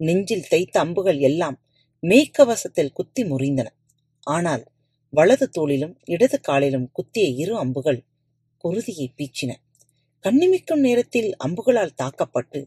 நெஞ்சில் 0.00 0.48
தைத்த 0.48 0.80
அம்புகள் 0.80 1.18
எல்லாம் 1.18 1.56
மேய்க்கவசத்தில் 2.02 2.92
குத்தி 2.92 3.24
முறிந்தன. 3.24 3.68
ஆனால் 4.26 4.64
வலது 5.12 5.48
தோளிலும் 5.48 5.94
இடது 6.04 6.40
காலிலும் 6.40 6.90
குத்திய 6.92 7.26
இரு 7.42 7.54
அம்புகள் 7.58 8.00
குருதியை 8.64 9.08
பீச்சின. 9.16 9.50
கண்ணிமிக்கும் 10.24 10.80
நேரத்தில் 10.80 11.30
அம்புகளால் 11.36 11.96
தாக்கப்பட்டு 11.96 12.60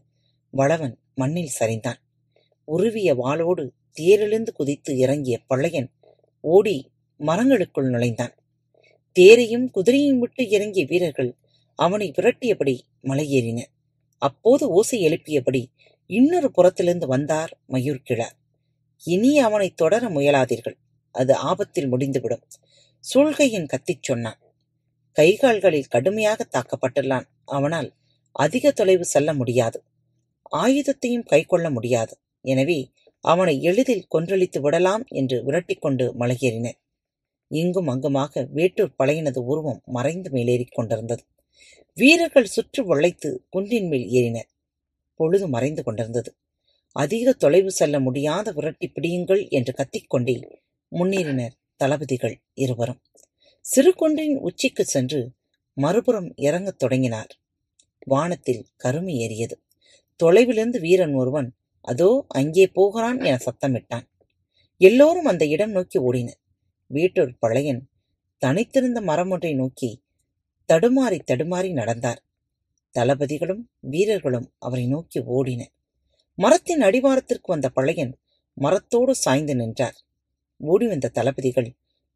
வளவன் 0.54 0.96
மண்ணில் 1.14 1.50
சரிந்தான். 1.60 1.96
உருவிய 2.64 3.14
வாளோடு 3.14 3.72
தேரிலிருந்து 4.00 4.50
குதித்து 4.50 4.96
இறங்கிய 4.96 5.38
பழையன் 5.38 5.90
ஓடி 6.40 6.90
மரங்களுக்குள் 7.18 7.88
நுழைந்தான். 7.88 8.34
தேரையும் 9.12 9.70
குதிரையும் 9.74 10.18
விட்டு 10.18 10.48
இறங்கிய 10.48 10.84
வீரர்கள் 10.84 11.36
அவனை 11.74 12.12
விரட்டியபடி 12.16 12.80
மலையேறின. 13.02 13.62
அப்போது 14.18 14.68
ஓசை 14.68 15.06
எழுப்பியபடி 15.06 15.64
இன்னொரு 16.06 16.50
புறத்திலிருந்து 16.50 17.06
வந்தார் 17.06 17.58
மயூர் 17.68 18.02
கிழார். 18.02 18.36
இனி 19.04 19.38
அவனை 19.38 19.70
தொடர 19.70 20.08
முயலாதீர்கள். 20.08 20.76
அது 21.10 21.34
ஆபத்தில் 21.34 21.88
முடிந்துவிடும். 21.88 22.42
சூழ்கையின் 23.00 23.66
கத்திச் 23.66 24.02
சொன்னான். 24.02 24.38
கைகால்களில் 25.18 25.88
கடுமையாக 25.88 26.46
தாக்கப்பட்டுள்ளான். 26.52 27.24
அவனால் 27.44 27.94
அதிக 28.32 28.70
தொலைவு 28.70 29.04
செல்ல 29.04 29.34
முடியாது. 29.34 29.82
ஆயுதத்தையும் 30.52 31.24
கைக்கொள்ள 31.24 31.70
முடியாது. 31.70 32.18
எனவே 32.44 32.90
அவனை 33.24 33.62
எளிதில் 33.62 34.06
கொன்றளித்து 34.14 34.60
விடலாம் 34.60 35.04
என்று 35.08 35.36
விரட்டிக்கொண்டு 35.44 36.04
மலையேறினர். 36.18 36.78
இங்கும் 37.50 37.86
அங்குமாக 37.86 38.48
வேட்டூர் 38.54 38.94
பழையனது 38.98 39.38
உருவம் 39.44 39.82
மறைந்து 39.86 40.30
மேலேறிக் 40.30 40.74
கொண்டிருந்தது. 40.74 41.22
வீரர்கள் 41.94 42.44
சுற்றி 42.44 42.82
வளைத்து 42.82 43.44
குன்றின் 43.50 43.88
மேல் 43.88 44.06
ஏறினர். 44.10 44.48
பொழுது 45.14 45.48
மறைந்து 45.48 45.82
கொண்டிருந்தது. 45.82 46.30
அதிக 46.96 47.32
தொலைவு 47.32 47.70
செல்ல 47.70 48.00
முடியாத 48.00 48.52
விரட்டி 48.52 48.86
பிடியுங்கள் 48.86 49.48
என்று 49.48 49.72
கத்திக்கொண்டே 49.72 50.34
முன்னேறினர் 50.92 51.54
தளபதிகள் 51.76 52.36
இருவரும். 52.54 53.00
சிறு 53.64 53.94
குன்றின் 53.94 54.36
உச்சிக்கு 54.38 54.84
சென்று 54.84 55.20
மறுபுறம் 55.74 56.34
இறங்கத் 56.36 56.78
தொடங்கினார். 56.78 57.32
வானத்தில் 58.06 58.66
கருமை 58.76 59.14
ஏறியது. 59.18 59.56
தொலைவிலிருந்து 60.20 60.78
வீரன் 60.80 61.14
ஒருவன் 61.14 61.48
அதோ 61.80 62.24
அங்கே 62.28 62.66
போகிறான் 62.66 63.18
என 63.20 63.38
சத்தமிட்டான். 63.44 64.06
எல்லோரும் 64.80 65.24
அந்த 65.24 65.44
இடம் 65.46 65.70
நோக்கி 65.70 65.98
ஓடினர். 65.98 66.40
வீட்டூர் 66.90 67.32
பழையன் 67.38 67.82
தனித்திருந்த 68.38 69.00
மரம் 69.00 69.30
ஒன்றை 69.30 69.52
நோக்கி 69.54 69.90
தடுமாறி 70.68 71.18
தடுமாறி 71.30 71.72
நடந்தார். 71.72 72.20
தளபதிகளும் 72.94 73.62
வீரர்களும் 73.80 74.48
அவரை 74.58 74.86
நோக்கி 74.86 75.20
ஓடினர். 75.20 75.72
மரத்தின் 76.38 76.80
அடிவாரத்திற்கு 76.80 77.48
வந்த 77.52 77.68
பழையன் 77.68 78.12
மரத்தோடு 78.56 79.12
சாய்ந்து 79.14 79.54
நின்றார். 79.56 79.96
ஓடி 80.60 80.86
வந்த 80.86 81.08
தளபதிகள் 81.08 81.70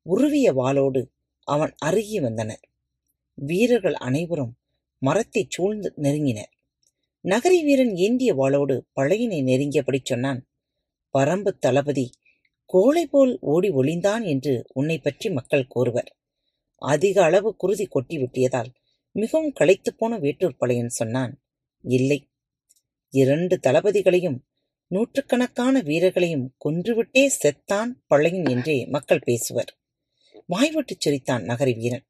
உருவிய 0.06 0.48
வாளோடு 0.52 1.02
அவன் 1.48 1.72
அருகே 1.78 2.20
வந்தனர். 2.20 2.62
வீரர்கள் 3.38 3.96
அனைவரும் 4.06 4.52
மரத்தை 5.02 5.42
சூழ்ந்து 5.48 5.88
நெருங்கினர். 6.02 6.52
நகரி 7.28 7.64
வீரன் 7.64 7.96
ஏந்திய 7.96 8.34
வாளோடு 8.34 8.86
பழையனை 8.96 9.42
நெருங்கியபடி 9.42 9.98
சொன்னான். 10.02 10.48
பரம்பு 11.18 11.48
தளபதி 11.48 12.10
கோழை 12.64 13.06
போல் 13.06 13.38
ஓடி 13.40 13.70
ஒளிந்தான் 13.70 14.24
என்று 14.24 14.66
உன்னை 14.74 14.98
பற்றி 14.98 15.30
மக்கள் 15.30 15.66
கூறுவர். 15.66 16.16
அதிக 16.76 17.22
அளவு 17.22 17.56
குருதி 17.56 17.86
கொட்டி 17.86 18.16
விட்டியதால் 18.16 18.74
மிகவும் 19.12 19.52
களைத்துப்போன 19.60 20.20
வேட்டூர் 20.20 20.56
பழையன் 20.56 20.88
சொன்னான். 20.88 21.42
இல்லை. 21.82 22.30
இரண்டு 23.08 23.60
தளபதிகளையும் 23.62 24.38
நூற்றுக்கணக்கான 24.86 25.80
வீரர்களையும் 25.80 26.56
கொன்றுவிட்டே 26.64 27.30
செத்தான் 27.42 27.88
பழையன் 28.06 28.44
என்றே 28.44 28.86
மக்கள் 28.86 29.22
பேசுவர். 29.26 29.68
வாய்விட்டுச் 30.46 31.00
சிரித்தான் 31.00 31.42
நகரி 31.42 31.76
வீரன். 31.76 32.06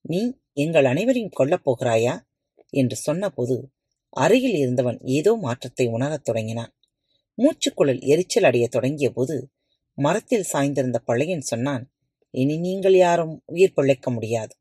நீ 0.00 0.38
எங்கள் 0.52 0.84
அனைவரையும் 0.84 1.32
கொல்லப் 1.38 1.62
போகிறாயா? 1.64 2.20
என்று 2.68 2.96
சொன்னபோது 2.96 3.70
அருகில் 4.16 4.56
இருந்தவன் 4.56 4.98
ஏதோ 5.18 5.32
மாற்றத்தை 5.36 5.86
உணரத் 5.86 6.24
தொடங்கினான். 6.24 6.72
மூச்சுக்குழல் 7.38 8.00
எரிச்சல் 8.02 8.44
அடையத் 8.44 8.70
தொடங்கிய 8.70 9.08
போது 9.10 9.36
மரத்தில் 9.98 10.48
சாய்ந்திருந்த 10.52 10.98
பழையன் 11.04 11.48
சொன்னான் 11.50 11.84
இனி 12.34 12.56
நீங்கள் 12.58 12.96
யாரும் 12.96 13.34
உயிர் 13.46 13.72
பிழைக்க 13.72 14.10
முடியாது. 14.10 14.54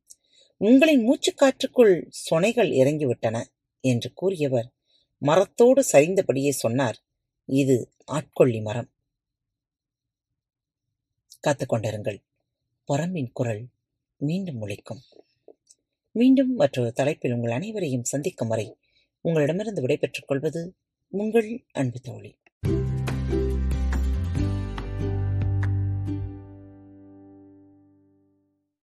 உங்களின் 0.61 1.03
மூச்சுக்காற்றுக்குள் 1.07 1.93
சொனைகள் 2.25 2.71
இறங்கிவிட்டன 2.71 3.37
என்று 3.83 4.09
கூறியவர். 4.13 4.67
மரத்தோடு 5.21 5.81
சரிந்தபடியே 5.91 6.51
சொன்னார் 6.55 6.97
இது 7.49 7.75
ஆட்கொள்ளி 8.11 8.59
மரம். 8.61 8.89
காத்துக்கொண்டிருங்கள் 11.43 12.19
பரம்பின் 12.89 13.31
குரல் 13.33 13.63
மீண்டும் 14.21 14.59
முளைக்கும் 14.61 15.01
மீண்டும் 16.15 16.51
மற்றொரு 16.53 16.91
தலைப்பில் 16.91 17.33
உங்கள் 17.33 17.51
அனைவரையும் 17.51 18.09
சந்திக்கும் 18.11 18.47
வரை 18.47 18.65
உங்களிடமிருந்து 19.27 19.81
விடைபெற்றுக் 19.81 20.27
கொள்வது 20.27 20.61
உங்கள் 21.13 21.49
அன்பு 21.73 21.99
தோழி. 21.99 22.31